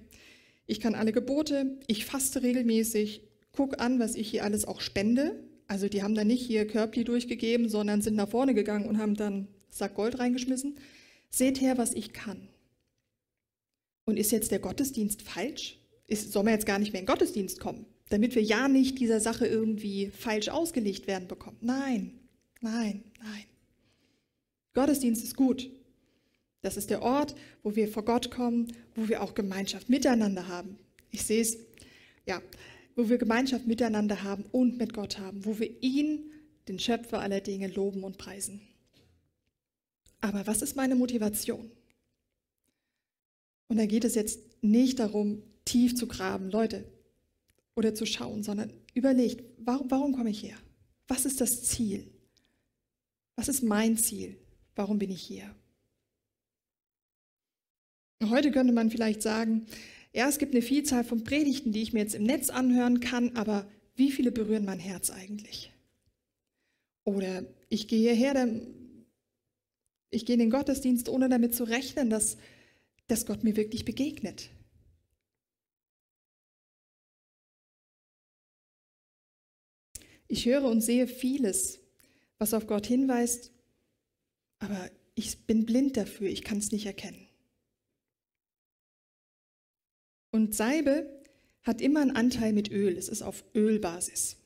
Ich 0.66 0.80
kann 0.80 0.94
alle 0.94 1.12
Gebote, 1.12 1.78
ich 1.86 2.04
faste 2.04 2.42
regelmäßig, 2.42 3.22
guck 3.52 3.80
an, 3.80 3.98
was 3.98 4.14
ich 4.14 4.30
hier 4.30 4.44
alles 4.44 4.64
auch 4.64 4.80
spende. 4.80 5.42
Also 5.66 5.88
die 5.88 6.02
haben 6.02 6.14
da 6.14 6.24
nicht 6.24 6.44
hier 6.44 6.66
Körbli 6.66 7.04
durchgegeben, 7.04 7.68
sondern 7.68 8.02
sind 8.02 8.16
nach 8.16 8.28
vorne 8.28 8.54
gegangen 8.54 8.88
und 8.88 8.98
haben 8.98 9.14
dann 9.14 9.48
Sack 9.70 9.94
Gold 9.94 10.18
reingeschmissen. 10.18 10.76
Seht 11.30 11.60
her, 11.60 11.78
was 11.78 11.94
ich 11.94 12.12
kann. 12.12 12.48
Und 14.04 14.18
ist 14.18 14.32
jetzt 14.32 14.50
der 14.50 14.58
Gottesdienst 14.58 15.22
falsch? 15.22 15.78
Ist, 16.06 16.32
soll 16.32 16.42
man 16.42 16.54
jetzt 16.54 16.66
gar 16.66 16.78
nicht 16.78 16.92
mehr 16.92 17.00
in 17.00 17.06
den 17.06 17.12
Gottesdienst 17.12 17.60
kommen, 17.60 17.86
damit 18.08 18.34
wir 18.34 18.42
ja 18.42 18.66
nicht 18.66 18.98
dieser 18.98 19.20
Sache 19.20 19.46
irgendwie 19.46 20.10
falsch 20.10 20.48
ausgelegt 20.48 21.06
werden 21.06 21.28
bekommen? 21.28 21.58
Nein, 21.60 22.18
nein, 22.60 23.04
nein. 23.22 23.44
Gottesdienst 24.74 25.22
ist 25.22 25.36
gut. 25.36 25.70
Das 26.62 26.76
ist 26.76 26.90
der 26.90 27.02
Ort, 27.02 27.34
wo 27.62 27.76
wir 27.76 27.88
vor 27.88 28.04
Gott 28.04 28.30
kommen, 28.30 28.72
wo 28.94 29.08
wir 29.08 29.22
auch 29.22 29.34
Gemeinschaft 29.34 29.88
miteinander 29.88 30.48
haben. 30.48 30.78
Ich 31.10 31.22
sehe 31.22 31.40
es, 31.40 31.56
ja, 32.26 32.42
wo 32.96 33.08
wir 33.08 33.18
Gemeinschaft 33.18 33.66
miteinander 33.66 34.22
haben 34.22 34.44
und 34.52 34.76
mit 34.78 34.92
Gott 34.92 35.18
haben, 35.18 35.44
wo 35.44 35.58
wir 35.58 35.82
ihn, 35.82 36.30
den 36.68 36.78
Schöpfer 36.78 37.20
aller 37.20 37.40
Dinge, 37.40 37.68
loben 37.68 38.04
und 38.04 38.18
preisen. 38.18 38.60
Aber 40.20 40.46
was 40.46 40.62
ist 40.62 40.76
meine 40.76 40.94
Motivation? 40.94 41.70
Und 43.68 43.76
da 43.76 43.86
geht 43.86 44.04
es 44.04 44.14
jetzt 44.14 44.40
nicht 44.62 44.98
darum, 44.98 45.42
tief 45.64 45.94
zu 45.94 46.06
graben, 46.06 46.50
Leute, 46.50 46.84
oder 47.76 47.94
zu 47.94 48.04
schauen, 48.04 48.42
sondern 48.42 48.72
überlegt, 48.94 49.44
warum, 49.58 49.90
warum 49.90 50.12
komme 50.14 50.30
ich 50.30 50.42
her? 50.42 50.56
Was 51.08 51.24
ist 51.24 51.40
das 51.40 51.62
Ziel? 51.62 52.10
Was 53.36 53.48
ist 53.48 53.62
mein 53.62 53.96
Ziel? 53.96 54.36
Warum 54.74 54.98
bin 54.98 55.10
ich 55.10 55.22
hier? 55.22 55.54
Heute 58.22 58.50
könnte 58.50 58.72
man 58.72 58.90
vielleicht 58.90 59.22
sagen, 59.22 59.66
ja, 60.12 60.28
es 60.28 60.38
gibt 60.38 60.52
eine 60.52 60.62
Vielzahl 60.62 61.04
von 61.04 61.24
Predigten, 61.24 61.72
die 61.72 61.82
ich 61.82 61.92
mir 61.92 62.00
jetzt 62.00 62.14
im 62.14 62.24
Netz 62.24 62.50
anhören 62.50 63.00
kann, 63.00 63.36
aber 63.36 63.66
wie 63.94 64.10
viele 64.10 64.32
berühren 64.32 64.64
mein 64.64 64.78
Herz 64.78 65.10
eigentlich? 65.10 65.72
Oder 67.04 67.44
ich 67.68 67.88
gehe 67.88 68.12
hierher, 68.12 68.48
ich 70.10 70.26
gehe 70.26 70.34
in 70.34 70.40
den 70.40 70.50
Gottesdienst, 70.50 71.08
ohne 71.08 71.28
damit 71.28 71.54
zu 71.54 71.64
rechnen, 71.64 72.10
dass, 72.10 72.36
dass 73.06 73.26
Gott 73.26 73.44
mir 73.44 73.56
wirklich 73.56 73.84
begegnet. 73.84 74.50
Ich 80.28 80.46
höre 80.46 80.64
und 80.64 80.80
sehe 80.80 81.08
vieles, 81.08 81.80
was 82.38 82.54
auf 82.54 82.66
Gott 82.66 82.86
hinweist, 82.86 83.52
aber 84.58 84.90
ich 85.14 85.46
bin 85.46 85.66
blind 85.66 85.96
dafür, 85.96 86.28
ich 86.28 86.42
kann 86.42 86.58
es 86.58 86.70
nicht 86.70 86.86
erkennen. 86.86 87.26
Und 90.30 90.54
Salbe 90.54 91.20
hat 91.62 91.80
immer 91.80 92.00
einen 92.00 92.16
Anteil 92.16 92.52
mit 92.52 92.70
Öl, 92.70 92.96
es 92.96 93.08
ist 93.08 93.22
auf 93.22 93.44
Ölbasis. 93.54 94.36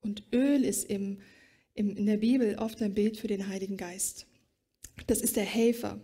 Und 0.00 0.24
Öl 0.32 0.64
ist 0.64 0.84
im, 0.84 1.20
im, 1.74 1.96
in 1.96 2.06
der 2.06 2.16
Bibel 2.16 2.56
oft 2.58 2.80
ein 2.80 2.94
Bild 2.94 3.18
für 3.18 3.28
den 3.28 3.48
Heiligen 3.48 3.76
Geist. 3.76 4.26
Das 5.06 5.20
ist 5.20 5.36
der 5.36 5.44
Helfer, 5.44 6.00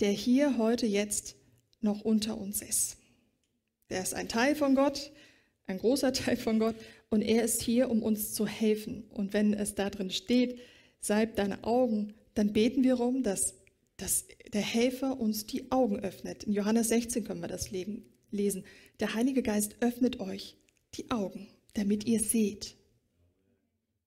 der 0.00 0.10
hier 0.10 0.58
heute 0.58 0.86
jetzt 0.86 1.36
noch 1.80 2.02
unter 2.02 2.38
uns 2.38 2.62
ist. 2.62 2.96
Der 3.90 4.02
ist 4.02 4.14
ein 4.14 4.28
Teil 4.28 4.54
von 4.54 4.74
Gott, 4.74 5.12
ein 5.66 5.78
großer 5.78 6.12
Teil 6.14 6.36
von 6.36 6.58
Gott 6.58 6.76
und 7.10 7.22
er 7.22 7.44
ist 7.44 7.62
hier, 7.62 7.90
um 7.90 8.02
uns 8.02 8.32
zu 8.34 8.46
helfen. 8.46 9.04
Und 9.10 9.32
wenn 9.32 9.54
es 9.54 9.74
da 9.74 9.90
drin 9.90 10.10
steht, 10.10 10.60
salb 11.00 11.36
deine 11.36 11.64
Augen, 11.64 12.14
dann 12.34 12.52
beten 12.52 12.84
wir 12.84 12.96
darum, 12.96 13.22
dass, 13.22 13.54
dass 13.96 14.26
der 14.52 14.62
Helfer 14.62 15.18
uns 15.18 15.46
die 15.46 15.70
Augen 15.70 15.98
öffnet. 16.00 16.44
In 16.44 16.52
Johannes 16.52 16.88
16 16.88 17.24
können 17.24 17.40
wir 17.40 17.48
das 17.48 17.70
lesen. 17.70 18.64
Der 19.00 19.14
Heilige 19.14 19.42
Geist 19.42 19.76
öffnet 19.80 20.20
euch 20.20 20.56
die 20.94 21.10
Augen, 21.10 21.48
damit 21.74 22.04
ihr 22.04 22.20
seht. 22.20 22.76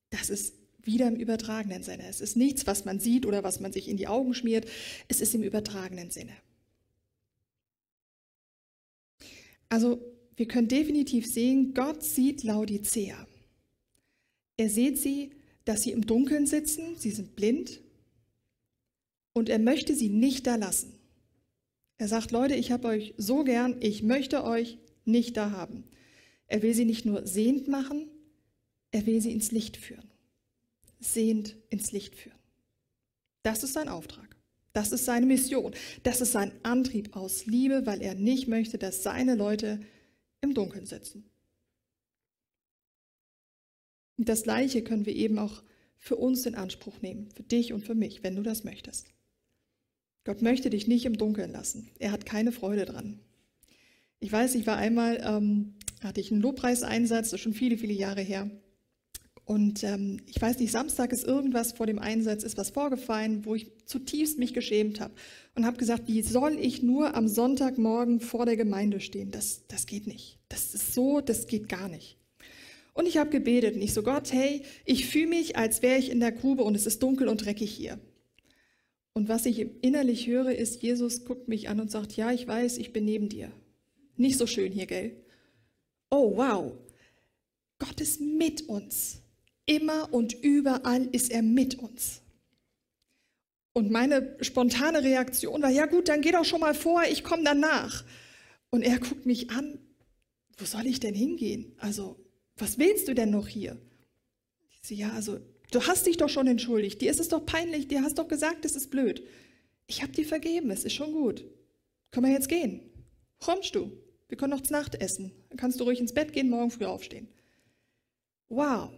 Das 0.10 0.30
ist 0.30 0.54
wieder 0.84 1.08
im 1.08 1.16
übertragenen 1.16 1.84
Sinne. 1.84 2.08
Es 2.08 2.22
ist 2.22 2.36
nichts, 2.36 2.68
was 2.68 2.86
man 2.86 3.00
sieht 3.00 3.26
oder 3.26 3.44
was 3.44 3.60
man 3.60 3.72
sich 3.72 3.88
in 3.88 3.98
die 3.98 4.08
Augen 4.08 4.34
schmiert. 4.34 4.68
Es 5.08 5.22
ist 5.22 5.34
im 5.34 5.44
übertragenen 5.44 6.12
Sinne. 6.12 6.36
Also 9.70 10.02
wir 10.36 10.48
können 10.48 10.68
definitiv 10.68 11.26
sehen, 11.26 11.74
Gott 11.74 12.04
sieht 12.04 12.44
Laodicea. 12.44 13.28
Er 14.58 14.70
sieht 14.70 15.00
sie, 15.00 15.32
dass 15.66 15.84
sie 15.84 15.92
im 15.92 16.06
Dunkeln 16.06 16.46
sitzen, 16.46 16.96
sie 16.98 17.12
sind 17.12 17.36
blind 17.36 17.80
und 19.34 19.50
er 19.50 19.60
möchte 19.60 19.96
sie 19.96 20.10
nicht 20.10 20.46
da 20.46 20.56
lassen. 20.56 20.94
Er 21.98 22.08
sagt, 22.08 22.32
Leute, 22.32 22.56
ich 22.56 22.72
habe 22.72 22.88
euch 22.88 23.14
so 23.18 23.44
gern, 23.44 23.78
ich 23.80 24.04
möchte 24.04 24.44
euch 24.44 24.78
nicht 25.06 25.38
da 25.38 25.52
haben. 25.52 25.86
Er 26.48 26.62
will 26.62 26.74
sie 26.74 26.86
nicht 26.86 27.06
nur 27.06 27.26
sehend 27.26 27.68
machen, 27.68 28.10
er 28.92 29.06
will 29.06 29.22
sie 29.22 29.32
ins 29.32 29.52
Licht 29.52 29.78
führen. 29.78 30.13
Sehend 31.04 31.56
ins 31.70 31.92
Licht 31.92 32.16
führen. 32.16 32.38
Das 33.44 33.64
ist 33.64 33.74
sein 33.74 33.90
Auftrag. 33.90 34.36
Das 34.72 34.92
ist 34.92 35.06
seine 35.06 35.26
Mission. 35.26 35.74
Das 36.04 36.22
ist 36.22 36.32
sein 36.32 36.52
Antrieb 36.64 37.16
aus 37.16 37.46
Liebe, 37.46 37.86
weil 37.86 38.02
er 38.02 38.16
nicht 38.16 38.48
möchte, 38.48 38.78
dass 38.78 39.04
seine 39.04 39.36
Leute 39.36 39.80
im 40.42 40.54
Dunkeln 40.54 40.86
sitzen. 40.86 41.30
Und 44.18 44.30
das 44.30 44.44
Gleiche 44.44 44.84
können 44.84 45.06
wir 45.06 45.16
eben 45.16 45.38
auch 45.40 45.64
für 45.98 46.16
uns 46.16 46.46
in 46.46 46.56
Anspruch 46.56 47.02
nehmen, 47.02 47.30
für 47.32 47.44
dich 47.44 47.74
und 47.74 47.86
für 47.86 47.96
mich, 47.96 48.24
wenn 48.24 48.36
du 48.36 48.44
das 48.44 48.64
möchtest. 48.64 49.08
Gott 50.24 50.42
möchte 50.42 50.70
dich 50.70 50.88
nicht 50.88 51.06
im 51.06 51.18
Dunkeln 51.18 51.52
lassen. 51.52 51.90
Er 52.00 52.12
hat 52.12 52.26
keine 52.26 52.52
Freude 52.52 52.86
dran. 52.86 53.20
Ich 54.20 54.32
weiß, 54.32 54.56
ich 54.56 54.66
war 54.66 54.78
einmal, 54.78 55.22
ähm, 55.24 55.76
hatte 56.02 56.22
ich 56.22 56.32
einen 56.32 56.42
Lobpreiseinsatz, 56.42 57.30
das 57.30 57.34
ist 57.34 57.42
schon 57.42 57.54
viele, 57.54 57.78
viele 57.78 57.94
Jahre 57.94 58.22
her. 58.22 58.50
Und 59.46 59.84
ähm, 59.84 60.22
ich 60.26 60.42
weiß 60.42 60.60
nicht, 60.60 60.72
Samstag 60.72 61.12
ist 61.12 61.26
irgendwas 61.26 61.74
vor 61.74 61.86
dem 61.86 62.00
Einsatz, 62.00 62.44
ist 62.44 62.58
was 62.58 62.70
vorgefallen, 62.70 63.44
wo 63.46 63.56
ich 63.56 63.72
zutiefst 63.86 64.40
mich 64.40 64.54
geschämt 64.54 65.02
habe 65.02 65.14
und 65.56 65.66
habe 65.66 65.78
gesagt, 65.78 66.08
wie 66.08 66.22
soll 66.22 66.58
ich 66.60 66.82
nur 66.82 67.16
am 67.16 67.28
Sonntagmorgen 67.28 68.22
vor 68.22 68.46
der 68.46 68.56
Gemeinde 68.56 69.02
stehen? 69.02 69.32
Das, 69.32 69.68
das 69.68 69.86
geht 69.86 70.08
nicht. 70.08 70.40
Das 70.48 70.74
ist 70.74 70.94
so, 70.94 71.20
das 71.20 71.48
geht 71.48 71.68
gar 71.68 71.90
nicht. 71.90 72.18
Und 72.94 73.06
ich 73.06 73.18
habe 73.18 73.32
gebetet 73.32 73.76
und 73.76 73.82
ich 73.82 73.94
so, 73.94 74.02
Gott, 74.02 74.32
hey, 74.32 74.62
ich 74.86 75.08
fühle 75.08 75.28
mich, 75.28 75.58
als 75.58 75.82
wäre 75.82 75.98
ich 75.98 76.10
in 76.10 76.22
der 76.22 76.32
Grube 76.32 76.64
und 76.64 76.76
es 76.76 76.86
ist 76.86 77.04
dunkel 77.04 77.28
und 77.28 77.44
dreckig 77.44 77.72
hier. 77.72 78.00
Und 79.14 79.28
was 79.28 79.46
ich 79.46 79.68
innerlich 79.82 80.28
höre, 80.28 80.54
ist, 80.54 80.82
Jesus 80.82 81.26
guckt 81.26 81.48
mich 81.48 81.70
an 81.70 81.80
und 81.80 81.92
sagt, 81.92 82.14
ja, 82.14 82.32
ich 82.32 82.48
weiß, 82.48 82.78
ich 82.78 82.94
bin 82.94 83.06
neben 83.06 83.30
dir. 83.30 83.52
Nicht 84.16 84.38
so 84.38 84.48
schön 84.48 84.72
hier, 84.72 84.86
gell? 84.86 85.18
Oh, 86.10 86.38
wow. 86.38 86.72
Gott 87.80 88.00
ist 88.00 88.22
mit 88.22 88.70
uns. 88.70 89.23
Immer 89.66 90.14
und 90.14 90.34
überall 90.34 91.08
ist 91.12 91.32
er 91.32 91.42
mit 91.42 91.80
uns. 91.80 92.22
Und 93.74 93.90
meine 93.90 94.38
spontane 94.42 95.04
Reaktion 95.04 95.62
war, 95.62 95.70
ja 95.70 95.88
gut, 95.88 96.10
dann 96.10 96.22
geh 96.22 96.32
doch 96.32 96.46
schon 96.46 96.60
mal 96.60 96.76
vor, 96.76 97.04
ich 97.10 97.24
komme 97.24 97.44
danach. 97.44 98.04
Und 98.70 98.84
er 98.84 99.00
guckt 99.00 99.26
mich 99.26 99.50
an, 99.50 99.80
wo 100.58 100.66
soll 100.66 100.86
ich 100.86 101.00
denn 101.00 101.16
hingehen? 101.16 101.74
Also, 101.78 102.20
was 102.58 102.78
willst 102.78 103.08
du 103.08 103.16
denn 103.16 103.32
noch 103.32 103.48
hier? 103.48 103.82
Ich 104.70 104.88
so, 104.88 104.94
ja, 104.94 105.12
also, 105.12 105.40
du 105.72 105.82
hast 105.82 106.06
dich 106.06 106.18
doch 106.18 106.30
schon 106.30 106.48
entschuldigt, 106.48 107.02
dir 107.02 107.10
ist 107.10 107.20
es 107.20 107.30
doch 107.30 107.46
peinlich, 107.46 107.88
dir 107.88 108.04
hast 108.04 108.20
doch 108.20 108.28
gesagt, 108.28 108.66
es 108.66 108.76
ist 108.76 108.92
blöd. 108.92 109.24
Ich 109.88 110.02
habe 110.04 110.12
dir 110.12 110.26
vergeben, 110.26 110.70
es 110.70 110.84
ist 110.84 110.94
schon 110.94 111.12
gut. 111.12 111.46
Können 112.12 112.28
wir 112.28 112.34
jetzt 112.34 112.50
gehen? 112.50 112.82
Kommst 113.40 113.76
du? 113.76 113.92
Wir 114.28 114.38
können 114.38 114.52
noch 114.52 114.62
zu 114.62 114.74
Nacht 114.74 114.96
essen. 114.96 115.32
Dann 115.50 115.58
kannst 115.58 115.80
du 115.80 115.84
ruhig 115.84 116.00
ins 116.00 116.14
Bett 116.14 116.32
gehen, 116.32 116.50
morgen 116.50 116.72
früh 116.72 116.86
aufstehen. 116.86 117.28
Wow. 118.50 118.92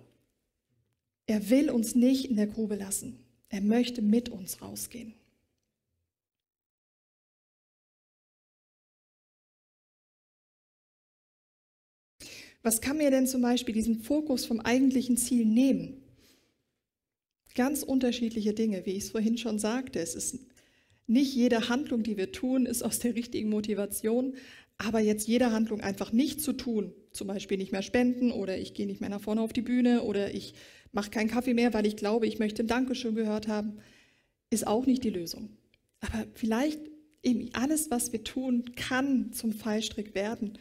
Er 1.28 1.50
will 1.50 1.70
uns 1.70 1.96
nicht 1.96 2.26
in 2.26 2.36
der 2.36 2.48
Grube 2.48 2.76
lassen. 2.76 3.20
Er 3.50 3.62
möchte 3.62 4.02
mit 4.02 4.30
uns 4.30 4.62
rausgehen. 4.62 5.14
Was 12.62 12.82
kann 12.82 12.98
mir 12.98 13.12
denn 13.12 13.28
zum 13.28 13.44
Beispiel 13.44 13.76
diesen 13.76 14.02
Fokus 14.02 14.46
vom 14.46 14.60
eigentlichen 14.60 15.18
Ziel 15.18 15.46
nehmen? 15.46 16.02
Ganz 17.54 17.84
unterschiedliche 17.84 18.54
Dinge, 18.54 18.86
wie 18.86 18.94
ich 18.94 19.04
es 19.04 19.12
vorhin 19.12 19.38
schon 19.38 19.60
sagte. 19.60 20.00
Es 20.00 20.16
ist 20.16 20.40
nicht 21.08 21.36
jede 21.36 21.70
Handlung, 21.70 22.02
die 22.02 22.18
wir 22.18 22.32
tun, 22.32 22.66
ist 22.66 22.84
aus 22.84 22.98
der 23.00 23.16
richtigen 23.16 23.50
Motivation, 23.50 24.34
aber 24.78 25.00
jetzt 25.00 25.28
jede 25.28 25.52
Handlung 25.52 25.80
einfach 25.82 26.12
nicht 26.12 26.42
zu 26.42 26.54
tun, 26.54 26.92
zum 27.12 27.28
Beispiel 27.28 27.58
nicht 27.58 27.72
mehr 27.72 27.84
spenden 27.84 28.32
oder 28.32 28.58
ich 28.58 28.74
gehe 28.74 28.88
nicht 28.88 29.00
mehr 29.00 29.12
nach 29.12 29.22
vorne 29.22 29.42
auf 29.42 29.54
die 29.54 29.62
Bühne 29.62 30.02
oder 30.02 30.34
ich 30.34 30.56
mache 30.95 31.12
keinen 31.12 31.29
Kaffee 31.29 31.53
mehr, 31.53 31.73
weil 31.73 31.86
ich 31.86 31.97
glaube, 31.97 32.25
ich 32.25 32.39
möchte 32.39 32.63
ein 32.63 32.67
Dankeschön 32.67 33.15
gehört 33.15 33.47
haben, 33.47 33.77
ist 34.49 34.65
auch 34.65 34.86
nicht 34.86 35.03
die 35.03 35.10
Lösung. 35.10 35.49
Aber 35.99 36.25
vielleicht 36.34 36.79
eben 37.21 37.49
alles, 37.53 37.91
was 37.91 38.12
wir 38.12 38.23
tun, 38.23 38.75
kann 38.75 39.34
zum 39.34 39.51
Fallstrick 39.51 40.15
werden 40.15 40.58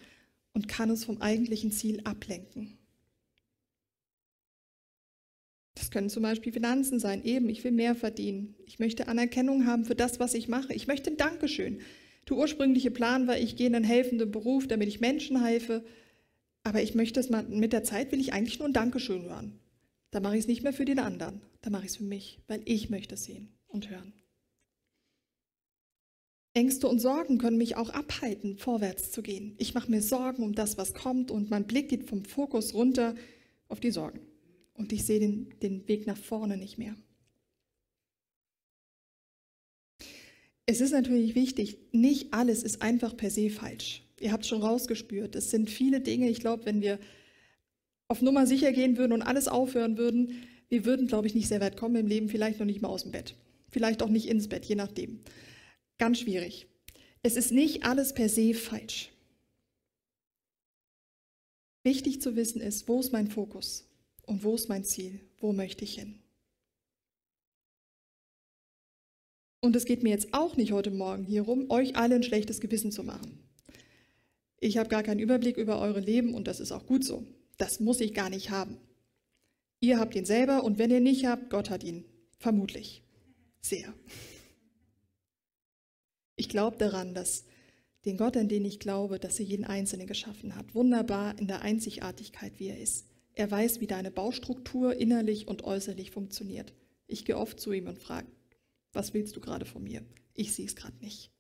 und 0.53 0.69
kann 0.69 0.91
uns 0.91 1.05
vom 1.05 1.21
eigentlichen 1.21 1.71
Ziel 1.71 2.01
ablenken. 2.05 2.79
Das 5.75 5.91
können 5.91 6.09
zum 6.09 6.23
Beispiel 6.23 6.53
Finanzen 6.53 7.01
sein. 7.01 7.25
Eben, 7.25 7.49
ich 7.49 7.63
will 7.65 7.73
mehr 7.73 7.95
verdienen. 7.95 8.55
Ich 8.65 8.79
möchte 8.79 9.09
Anerkennung 9.09 9.67
haben 9.67 9.85
für 9.85 9.97
das, 9.97 10.21
was 10.21 10.35
ich 10.35 10.49
mache. 10.49 10.73
Ich 10.73 10.87
möchte 10.87 11.11
ein 11.11 11.17
Dankeschön. 11.17 11.81
Der 12.29 12.37
ursprüngliche 12.37 12.91
Plan 12.91 13.27
war, 13.27 13.39
ich 13.39 13.57
gehe 13.57 13.67
in 13.67 13.75
einen 13.75 13.85
helfenden 13.85 14.31
Beruf, 14.31 14.67
damit 14.67 14.89
ich 14.89 15.01
Menschen 15.01 15.45
helfe. 15.45 15.85
Aber 16.63 16.81
ich 16.81 16.95
möchte 16.95 17.21
es 17.21 17.29
mal, 17.29 17.43
mit 17.43 17.73
der 17.73 17.83
Zeit 17.83 18.13
will 18.13 18.21
ich 18.21 18.33
eigentlich 18.33 18.59
nur 18.59 18.69
ein 18.69 18.73
Dankeschön 18.73 19.25
hören. 19.25 19.61
Da 20.15 20.21
mache 20.21 20.37
ich 20.37 20.43
es 20.43 20.47
nicht 20.47 20.63
mehr 20.63 20.73
für 20.73 20.85
den 20.85 21.01
anderen, 21.01 21.41
da 21.61 21.71
mache 21.71 21.87
ich 21.87 21.91
es 21.91 21.97
für 21.97 22.05
mich, 22.05 22.39
weil 22.47 22.63
ich 22.67 22.89
möchte 22.89 23.17
sehen 23.17 23.49
und 23.67 23.91
hören. 23.91 24.13
Ängste 26.53 26.87
und 26.87 27.01
Sorgen 27.01 27.39
können 27.39 27.59
mich 27.59 27.75
auch 27.75 27.91
abhalten, 27.91 28.57
vorwärts 28.57 29.11
zu 29.11 29.23
gehen. 29.23 29.57
Ich 29.59 29.75
mache 29.75 29.91
mir 29.91 30.01
Sorgen 30.01 30.45
um 30.45 30.55
das, 30.55 30.79
was 30.79 30.95
kommt 30.95 31.33
und 31.33 31.51
mein 31.51 31.67
Blick 31.67 31.89
geht 31.89 32.09
vom 32.09 32.25
Fokus 32.25 32.75
runter 32.75 33.17
auf 33.67 33.81
die 33.81 33.91
Sorgen. 33.91 34.21
Und 34.75 34.93
ich 34.93 35.05
sehe 35.05 35.19
den, 35.19 35.53
den 35.59 35.89
Weg 35.89 36.07
nach 36.07 36.17
vorne 36.17 36.59
nicht 36.59 36.79
mehr. 36.79 36.95
Es 40.65 40.81
ist 40.81 40.93
natürlich 40.93 41.35
wichtig, 41.35 41.77
nicht 41.91 42.33
alles 42.33 42.63
ist 42.63 42.83
einfach 42.83 43.17
per 43.17 43.31
se 43.31 43.51
falsch. 43.51 44.05
Ihr 44.21 44.31
habt 44.31 44.47
schon 44.47 44.63
rausgespürt. 44.63 45.35
Es 45.35 45.51
sind 45.51 45.69
viele 45.71 46.01
Dinge, 46.01 46.31
ich 46.31 46.39
glaube, 46.39 46.67
wenn 46.67 46.83
wir 46.83 47.01
auf 48.09 48.23
Nummer 48.23 48.47
sicher 48.47 48.73
gehen 48.73 48.97
würden 48.97 49.13
und 49.13 49.23
alles 49.23 49.49
aufhören 49.49 49.97
würden, 49.99 50.47
wir 50.69 50.85
würden, 50.85 51.07
glaube 51.07 51.27
ich, 51.27 51.35
nicht 51.35 51.49
sehr 51.49 51.61
weit 51.61 51.77
kommen 51.77 51.97
im 51.97 52.07
Leben, 52.07 52.29
vielleicht 52.29 52.59
noch 52.59 52.67
nicht 52.67 52.83
mal 52.83 52.89
aus 52.89 53.03
dem 53.03 53.13
Bett. 53.13 53.37
Vielleicht 53.71 54.03
auch 54.03 54.09
nicht 54.09 54.29
ins 54.29 54.49
Bett, 54.49 54.65
je 54.65 54.75
nachdem. 54.75 55.21
Ganz 55.99 56.21
schwierig. 56.21 56.67
Es 57.23 57.37
ist 57.37 57.53
nicht 57.53 57.85
alles 57.85 58.13
per 58.13 58.29
se 58.29 58.55
falsch. 58.55 59.11
Wichtig 61.83 62.21
zu 62.21 62.35
wissen 62.35 62.61
ist, 62.61 62.89
wo 62.89 63.01
ist 63.01 63.13
mein 63.13 63.29
Fokus 63.29 63.89
und 64.23 64.43
wo 64.43 64.55
ist 64.55 64.69
mein 64.69 64.85
Ziel? 64.85 65.21
Wo 65.39 65.53
möchte 65.53 65.85
ich 65.85 65.95
hin? 65.95 66.19
Und 69.61 69.77
es 69.77 69.85
geht 69.85 70.03
mir 70.03 70.11
jetzt 70.11 70.33
auch 70.33 70.57
nicht 70.57 70.73
heute 70.73 70.91
Morgen 70.91 71.25
hier 71.25 71.43
rum, 71.43 71.71
euch 71.71 71.97
alle 71.97 72.17
ein 72.17 72.23
schlechtes 72.23 72.61
Gewissen 72.61 72.93
zu 72.93 73.03
machen. 73.03 73.39
Ich 74.61 74.77
habe 74.79 74.89
gar 74.89 75.03
keinen 75.03 75.21
Überblick 75.21 75.57
über 75.57 75.81
eure 75.81 76.01
Leben 76.01 76.35
und 76.35 76.47
das 76.49 76.61
ist 76.61 76.73
auch 76.73 76.87
gut 76.87 77.05
so. 77.05 77.27
Das 77.57 77.81
muss 77.81 78.01
ich 78.01 78.15
gar 78.15 78.31
nicht 78.31 78.51
haben. 78.51 78.79
Ihr 79.81 79.99
habt 79.99 80.15
ihn 80.15 80.25
selber 80.25 80.65
und 80.65 80.79
wenn 80.79 80.91
ihr 80.91 81.01
nicht 81.01 81.27
habt, 81.27 81.51
Gott 81.51 81.71
hat 81.71 81.85
ihn. 81.85 82.05
Vermutlich. 82.39 83.03
Sehr. 83.61 83.95
Ich 86.37 86.49
glaube 86.49 86.77
daran, 86.77 87.15
dass 87.15 87.45
den 88.05 88.17
Gott, 88.17 88.37
an 88.37 88.49
den 88.49 88.65
ich 88.65 88.81
glaube, 88.81 89.19
dass 89.19 89.39
er 89.39 89.47
jeden 89.47 89.65
Einzelnen 89.65 90.07
geschaffen 90.07 90.57
hat, 90.57 90.75
wunderbar 90.75 91.39
in 91.39 91.47
der 91.47 91.63
Einzigartigkeit, 91.63 92.59
wie 92.59 92.69
er 92.69 92.79
ist. 92.79 93.07
Er 93.35 93.51
weiß, 93.51 93.81
wie 93.81 93.87
deine 93.87 94.11
Baustruktur 94.11 94.95
innerlich 94.97 95.49
und 95.49 95.65
äußerlich 95.65 96.11
funktioniert. 96.11 96.75
Ich 97.07 97.25
gehe 97.25 97.37
oft 97.37 97.59
zu 97.59 97.73
ihm 97.73 97.87
und 97.87 97.99
frage, 97.99 98.29
was 98.93 99.15
willst 99.15 99.37
du 99.37 99.41
gerade 99.41 99.65
von 99.65 99.83
mir? 99.83 100.03
Ich 100.35 100.53
sehe 100.55 100.67
es 100.67 100.77
gerade 100.77 100.97
nicht. 100.99 101.31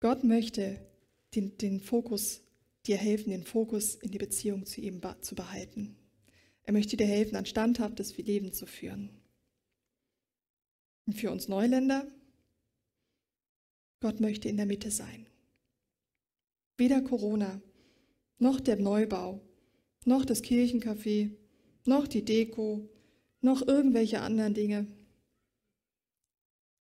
Gott 0.00 0.24
möchte 0.24 0.80
den, 1.34 1.56
den 1.58 1.80
Fokus 1.80 2.42
dir 2.86 2.96
helfen, 2.96 3.30
den 3.30 3.44
Fokus 3.44 3.94
in 3.96 4.10
die 4.10 4.18
Beziehung 4.18 4.66
zu 4.66 4.80
ihm 4.80 5.00
zu 5.20 5.34
behalten. 5.34 5.96
Er 6.64 6.72
möchte 6.72 6.96
dir 6.96 7.06
helfen, 7.06 7.36
ein 7.36 7.46
standhaftes 7.46 8.16
Leben 8.16 8.52
zu 8.52 8.66
führen. 8.66 9.10
Und 11.06 11.14
für 11.14 11.30
uns 11.30 11.48
Neuländer, 11.48 12.06
Gott 14.00 14.20
möchte 14.20 14.48
in 14.48 14.56
der 14.56 14.66
Mitte 14.66 14.90
sein. 14.90 15.26
Weder 16.76 17.02
Corona, 17.02 17.60
noch 18.38 18.60
der 18.60 18.76
Neubau, 18.76 19.40
noch 20.04 20.24
das 20.24 20.42
Kirchencafé, 20.42 21.36
noch 21.84 22.06
die 22.06 22.24
Deko, 22.24 22.88
noch 23.40 23.66
irgendwelche 23.66 24.20
anderen 24.20 24.54
Dinge. 24.54 24.86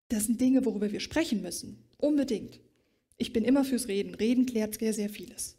Das 0.08 0.24
sind 0.24 0.40
Dinge, 0.40 0.64
worüber 0.64 0.92
wir 0.92 1.00
sprechen 1.00 1.42
müssen. 1.42 1.84
Unbedingt. 1.98 2.60
Ich 3.20 3.34
bin 3.34 3.44
immer 3.44 3.66
fürs 3.66 3.86
Reden. 3.86 4.14
Reden 4.14 4.46
klärt 4.46 4.78
sehr, 4.78 4.94
sehr 4.94 5.10
vieles. 5.10 5.58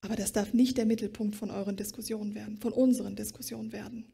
Aber 0.00 0.16
das 0.16 0.32
darf 0.32 0.52
nicht 0.52 0.76
der 0.76 0.86
Mittelpunkt 0.86 1.36
von 1.36 1.52
euren 1.52 1.76
Diskussionen 1.76 2.34
werden, 2.34 2.58
von 2.58 2.72
unseren 2.72 3.14
Diskussionen 3.14 3.70
werden. 3.70 4.12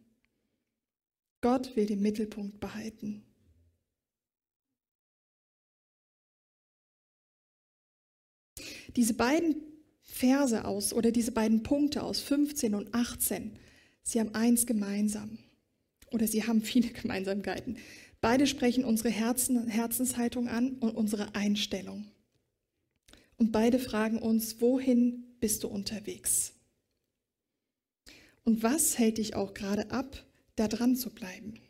Gott 1.41 1.75
will 1.75 1.87
den 1.87 2.03
Mittelpunkt 2.03 2.61
behalten. 2.61 3.25
Diese 8.95 9.15
beiden 9.15 9.57
Verse 10.03 10.67
aus 10.67 10.93
oder 10.93 11.13
diese 11.13 11.33
beiden 11.33 11.63
Punkte 11.63 12.03
aus 12.03 12.21
15 12.21 12.75
und 12.75 12.95
18, 12.95 13.59
sie 14.03 14.21
haben 14.21 14.35
eins 14.35 14.67
gemeinsam 14.67 15.39
oder 16.11 16.27
sie 16.27 16.47
haben 16.47 16.61
viele 16.61 16.89
Gemeinsamkeiten. 16.89 17.79
Beide 18.21 18.47
sprechen 18.47 18.85
unsere 18.85 19.09
Herzen, 19.09 19.67
Herzenshaltung 19.67 20.49
an 20.49 20.75
und 20.81 20.95
unsere 20.95 21.35
Einstellung. 21.35 22.11
Und 23.37 23.53
beide 23.53 23.79
fragen 23.79 24.19
uns, 24.19 24.61
wohin 24.61 25.37
bist 25.41 25.65
du 25.65 25.69
unterwegs? 25.69 26.55
Und 28.45 28.63
was 28.63 28.99
hält 28.99 29.19
dich 29.19 29.35
auch 29.35 29.55
gerade 29.55 29.91
ab, 29.91 30.25
da 30.57 30.69
dran 30.69 30.97
zu 30.97 31.11
bleiben? 31.11 31.61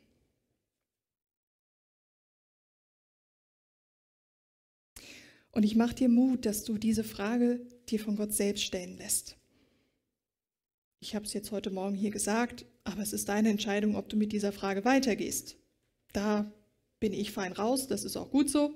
Und 5.53 5.63
ich 5.63 5.77
mache 5.77 5.95
dir 5.95 6.09
Mut, 6.09 6.47
dass 6.47 6.65
du 6.65 6.79
diese 6.79 7.05
Frage 7.05 7.65
dir 7.89 8.01
von 8.01 8.17
Gott 8.17 8.33
selbst 8.33 8.65
stellen 8.65 8.97
lässt. 8.97 9.37
Ich 10.99 11.15
habe 11.15 11.27
es 11.27 11.33
jetzt 11.33 11.53
heute 11.53 11.71
Morgen 11.71 11.95
hier 11.95 12.11
gesagt, 12.11 12.67
aber 12.83 13.03
es 13.03 13.13
ist 13.13 13.29
deine 13.29 13.51
Entscheidung, 13.51 13.95
ob 13.95 14.09
du 14.09 14.17
mit 14.17 14.33
dieser 14.33 14.53
Frage 14.53 14.85
weitergehst. 14.85 15.57
Da 16.13 16.53
bin 16.99 17.13
ich 17.13 17.31
fein 17.31 17.53
raus, 17.53 17.87
das 17.87 18.05
ist 18.05 18.17
auch 18.17 18.31
gut 18.31 18.51
so. 18.51 18.75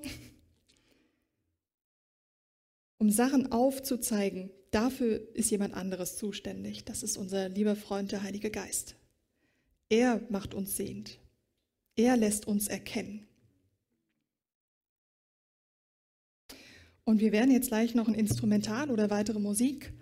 Um 2.99 3.11
Sachen 3.11 3.53
aufzuzeigen, 3.53 4.51
dafür 4.73 5.21
ist 5.35 5.51
jemand 5.51 5.75
anderes 5.75 6.17
zuständig. 6.17 6.85
Das 6.85 7.03
ist 7.03 7.17
unser 7.17 7.49
lieber 7.49 7.77
Freund, 7.77 8.13
der 8.13 8.23
Heilige 8.23 8.51
Geist. 8.51 8.97
Er 9.89 10.21
macht 10.31 10.53
uns 10.53 10.77
sehend. 10.77 11.19
Er 11.97 12.17
lässt 12.17 12.47
uns 12.47 12.69
erkennen. 12.69 13.27
Und 17.05 17.21
wir 17.21 17.33
werden 17.33 17.51
jetzt 17.51 17.69
gleich 17.69 17.95
noch 17.95 18.07
ein 18.07 18.15
Instrumental 18.15 18.91
oder 18.91 19.09
weitere 19.09 19.39
Musik 19.39 19.95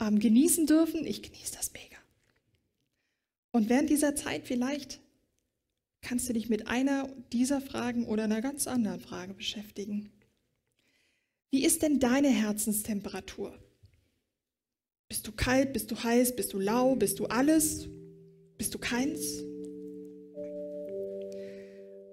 ähm, 0.00 0.18
genießen 0.18 0.66
dürfen. 0.66 1.06
Ich 1.06 1.22
genieße 1.22 1.54
das 1.54 1.72
mega. 1.72 1.96
Und 3.52 3.68
während 3.68 3.90
dieser 3.90 4.16
Zeit 4.16 4.46
vielleicht 4.46 5.00
kannst 6.00 6.28
du 6.28 6.32
dich 6.32 6.48
mit 6.48 6.66
einer 6.66 7.08
dieser 7.32 7.60
Fragen 7.60 8.06
oder 8.06 8.24
einer 8.24 8.40
ganz 8.40 8.66
anderen 8.66 9.00
Frage 9.00 9.34
beschäftigen. 9.34 10.10
Wie 11.50 11.64
ist 11.64 11.82
denn 11.82 11.98
deine 11.98 12.28
Herzenstemperatur? 12.28 13.54
Bist 15.08 15.26
du 15.26 15.32
kalt, 15.32 15.72
bist 15.72 15.90
du 15.90 15.96
heiß, 15.96 16.36
bist 16.36 16.52
du 16.52 16.58
lau, 16.58 16.94
bist 16.94 17.18
du 17.18 17.24
alles, 17.24 17.88
bist 18.58 18.74
du 18.74 18.78
keins? 18.78 19.42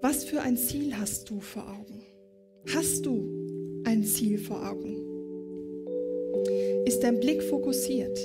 Was 0.01 0.23
für 0.23 0.41
ein 0.41 0.55
Ziel 0.55 0.95
hast 0.97 1.29
du 1.29 1.41
vor 1.41 1.63
Augen? 1.63 2.01
Hast 2.73 3.05
du 3.05 3.83
ein 3.83 4.05
Ziel 4.05 4.37
vor 4.37 4.69
Augen? 4.69 5.01
Ist 6.85 7.03
dein 7.03 7.19
Blick 7.19 7.43
fokussiert? 7.43 8.17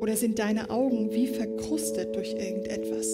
Oder 0.00 0.16
sind 0.16 0.40
deine 0.40 0.68
Augen 0.70 1.12
wie 1.12 1.28
verkrustet 1.28 2.16
durch 2.16 2.32
irgendetwas? 2.32 3.06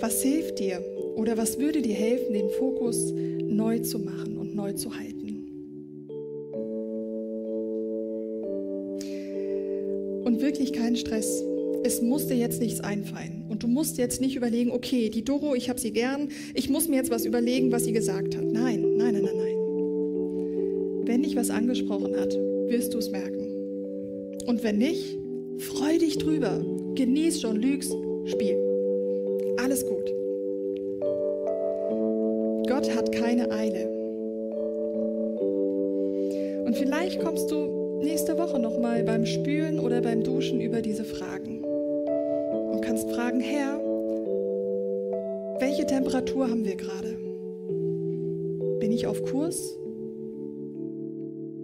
Was 0.00 0.22
hilft 0.22 0.60
dir 0.60 0.82
oder 1.14 1.36
was 1.36 1.58
würde 1.58 1.82
dir 1.82 1.94
helfen, 1.94 2.32
den 2.32 2.48
Fokus 2.48 3.12
neu 3.12 3.80
zu 3.80 3.98
machen 3.98 4.35
neu 4.56 4.72
zu 4.72 4.98
halten? 4.98 5.44
Und 10.24 10.40
wirklich 10.40 10.72
keinen 10.72 10.96
Stress. 10.96 11.44
Es 11.84 12.02
muss 12.02 12.26
dir 12.26 12.36
jetzt 12.36 12.60
nichts 12.60 12.80
einfallen. 12.80 13.44
Und 13.48 13.62
du 13.62 13.68
musst 13.68 13.96
jetzt 13.96 14.20
nicht 14.20 14.34
überlegen, 14.34 14.72
okay, 14.72 15.08
die 15.08 15.22
Doro, 15.22 15.54
ich 15.54 15.68
habe 15.68 15.78
sie 15.78 15.92
gern, 15.92 16.30
ich 16.54 16.68
muss 16.68 16.88
mir 16.88 16.96
jetzt 16.96 17.10
was 17.10 17.24
überlegen, 17.24 17.70
was 17.70 17.84
sie 17.84 17.92
gesagt 17.92 18.36
hat. 18.36 18.44
Nein, 18.44 18.96
nein, 18.96 19.14
nein, 19.14 19.22
nein, 19.22 19.36
nein. 19.36 21.06
Wenn 21.06 21.22
dich 21.22 21.36
was 21.36 21.50
angesprochen 21.50 22.16
hat, 22.16 22.34
wirst 22.68 22.92
du 22.92 22.98
es 22.98 23.10
merken. 23.10 23.46
Und 24.46 24.64
wenn 24.64 24.78
nicht, 24.78 25.16
freu 25.58 25.98
dich 25.98 26.18
drüber. 26.18 26.64
Genieß 26.96 27.40
schon 27.40 27.56
Lügs, 27.56 27.94
spiel. 28.24 28.56
Alles 29.58 29.86
gut. 29.86 30.12
Gott 32.68 32.94
hat 32.96 33.12
keine 33.12 33.50
Eile. 33.50 33.95
Und 36.76 36.84
vielleicht 36.84 37.20
kommst 37.20 37.50
du 37.50 38.00
nächste 38.02 38.36
Woche 38.36 38.58
nochmal 38.58 39.02
beim 39.02 39.24
Spülen 39.24 39.80
oder 39.80 40.02
beim 40.02 40.22
Duschen 40.22 40.60
über 40.60 40.82
diese 40.82 41.04
Fragen 41.04 41.66
kannst 42.86 43.10
fragen, 43.10 43.40
Herr, 43.40 43.78
welche 45.60 45.84
Temperatur 45.86 46.48
haben 46.48 46.64
wir 46.64 46.76
gerade? 46.76 47.18
Bin 48.78 48.92
ich 48.92 49.06
auf 49.06 49.22
Kurs? 49.24 49.76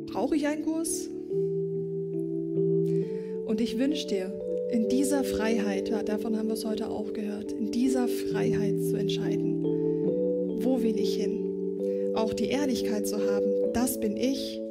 Brauche 0.07 0.35
ich 0.37 0.47
einen 0.47 0.63
Kurs? 0.63 1.09
Und 3.47 3.61
ich 3.61 3.79
wünsche 3.79 4.09
dir, 4.09 4.33
in 4.73 4.89
dieser 4.89 5.23
Freiheit, 5.25 5.91
davon 6.07 6.37
haben 6.37 6.49
wir 6.49 6.55
es 6.55 6.65
heute 6.65 6.89
auch 6.89 7.13
gehört, 7.13 7.53
in 7.53 7.71
dieser 7.71 8.09
Freiheit 8.09 8.83
zu 8.83 8.97
entscheiden, 8.97 9.63
wo 9.63 10.83
will 10.83 10.99
ich 10.99 11.17
hin? 11.17 12.13
Auch 12.15 12.35
die 12.35 12.49
Ehrlichkeit 12.49 13.07
zu 13.07 13.19
haben, 13.19 13.47
das 13.73 14.01
bin 14.01 14.17
ich 14.17 14.62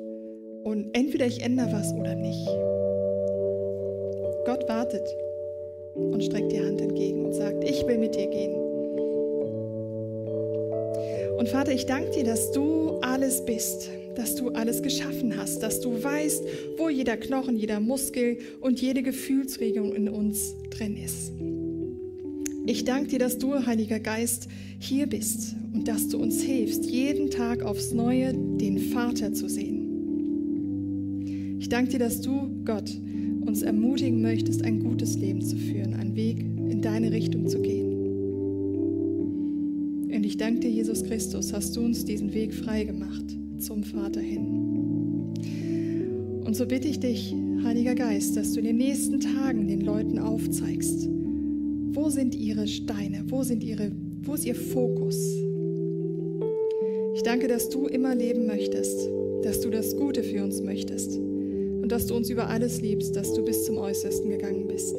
und 0.63 0.89
entweder 0.93 1.25
ich 1.25 1.41
ändere 1.41 1.71
was 1.71 1.93
oder 1.93 2.15
nicht. 2.15 2.47
Gott 4.45 4.67
wartet 4.67 5.07
und 5.95 6.23
streckt 6.23 6.51
die 6.51 6.59
Hand 6.59 6.81
entgegen 6.81 7.25
und 7.25 7.33
sagt, 7.33 7.63
ich 7.63 7.85
will 7.85 7.97
mit 7.97 8.15
dir 8.15 8.27
gehen. 8.27 8.53
Und 11.37 11.49
Vater, 11.49 11.71
ich 11.71 11.85
danke 11.85 12.11
dir, 12.11 12.23
dass 12.23 12.51
du 12.51 12.99
alles 13.01 13.43
bist, 13.45 13.89
dass 14.15 14.35
du 14.35 14.49
alles 14.49 14.81
geschaffen 14.81 15.35
hast, 15.37 15.63
dass 15.63 15.81
du 15.81 16.03
weißt, 16.03 16.43
wo 16.77 16.89
jeder 16.89 17.17
Knochen, 17.17 17.55
jeder 17.55 17.79
Muskel 17.79 18.37
und 18.59 18.81
jede 18.81 19.01
Gefühlsregung 19.01 19.93
in 19.95 20.09
uns 20.09 20.55
drin 20.69 20.97
ist. 20.97 21.31
Ich 22.67 22.85
danke 22.85 23.09
dir, 23.09 23.19
dass 23.19 23.37
du, 23.37 23.65
Heiliger 23.65 23.99
Geist, 23.99 24.47
hier 24.79 25.07
bist 25.07 25.55
und 25.73 25.87
dass 25.87 26.09
du 26.09 26.21
uns 26.21 26.41
hilfst, 26.41 26.85
jeden 26.85 27.31
Tag 27.31 27.63
aufs 27.63 27.91
Neue 27.91 28.33
den 28.33 28.77
Vater 28.77 29.33
zu 29.33 29.49
sehen. 29.49 29.80
Ich 31.71 31.77
danke 31.77 31.91
dir, 31.91 31.99
dass 31.99 32.19
du, 32.19 32.49
Gott, 32.65 32.91
uns 33.45 33.61
ermutigen 33.61 34.21
möchtest, 34.21 34.61
ein 34.65 34.83
gutes 34.83 35.15
Leben 35.15 35.41
zu 35.41 35.55
führen, 35.55 35.93
einen 35.93 36.17
Weg 36.17 36.41
in 36.41 36.81
deine 36.81 37.13
Richtung 37.13 37.47
zu 37.47 37.61
gehen. 37.61 37.93
Und 40.13 40.25
ich 40.25 40.35
danke 40.35 40.59
dir, 40.59 40.69
Jesus 40.69 41.01
Christus, 41.01 41.53
hast 41.53 41.77
du 41.77 41.79
uns 41.79 42.03
diesen 42.03 42.33
Weg 42.33 42.53
frei 42.53 42.83
gemacht 42.83 43.23
zum 43.59 43.85
Vater 43.85 44.19
hin. 44.19 45.31
Und 46.43 46.57
so 46.57 46.65
bitte 46.65 46.89
ich 46.89 46.99
dich, 46.99 47.33
Heiliger 47.63 47.95
Geist, 47.95 48.35
dass 48.35 48.51
du 48.51 48.59
in 48.59 48.65
den 48.65 48.75
nächsten 48.75 49.21
Tagen 49.21 49.69
den 49.69 49.79
Leuten 49.79 50.19
aufzeigst, 50.19 51.07
wo 51.93 52.09
sind 52.09 52.35
ihre 52.35 52.67
Steine, 52.67 53.23
wo, 53.29 53.43
sind 53.43 53.63
ihre, 53.63 53.93
wo 54.23 54.33
ist 54.33 54.45
ihr 54.45 54.55
Fokus. 54.55 55.15
Ich 57.15 57.23
danke, 57.23 57.47
dass 57.47 57.69
du 57.69 57.87
immer 57.87 58.13
leben 58.13 58.45
möchtest 58.45 59.09
dass 59.43 59.59
du 59.61 59.71
das 59.71 59.95
Gute 59.95 60.21
für 60.21 60.43
uns 60.43 60.61
möchtest 60.61 61.19
dass 61.91 62.07
du 62.07 62.15
uns 62.15 62.29
über 62.29 62.47
alles 62.47 62.79
liebst, 62.79 63.15
dass 63.17 63.33
du 63.33 63.43
bis 63.43 63.65
zum 63.65 63.77
Äußersten 63.77 64.29
gegangen 64.29 64.65
bist. 64.65 64.95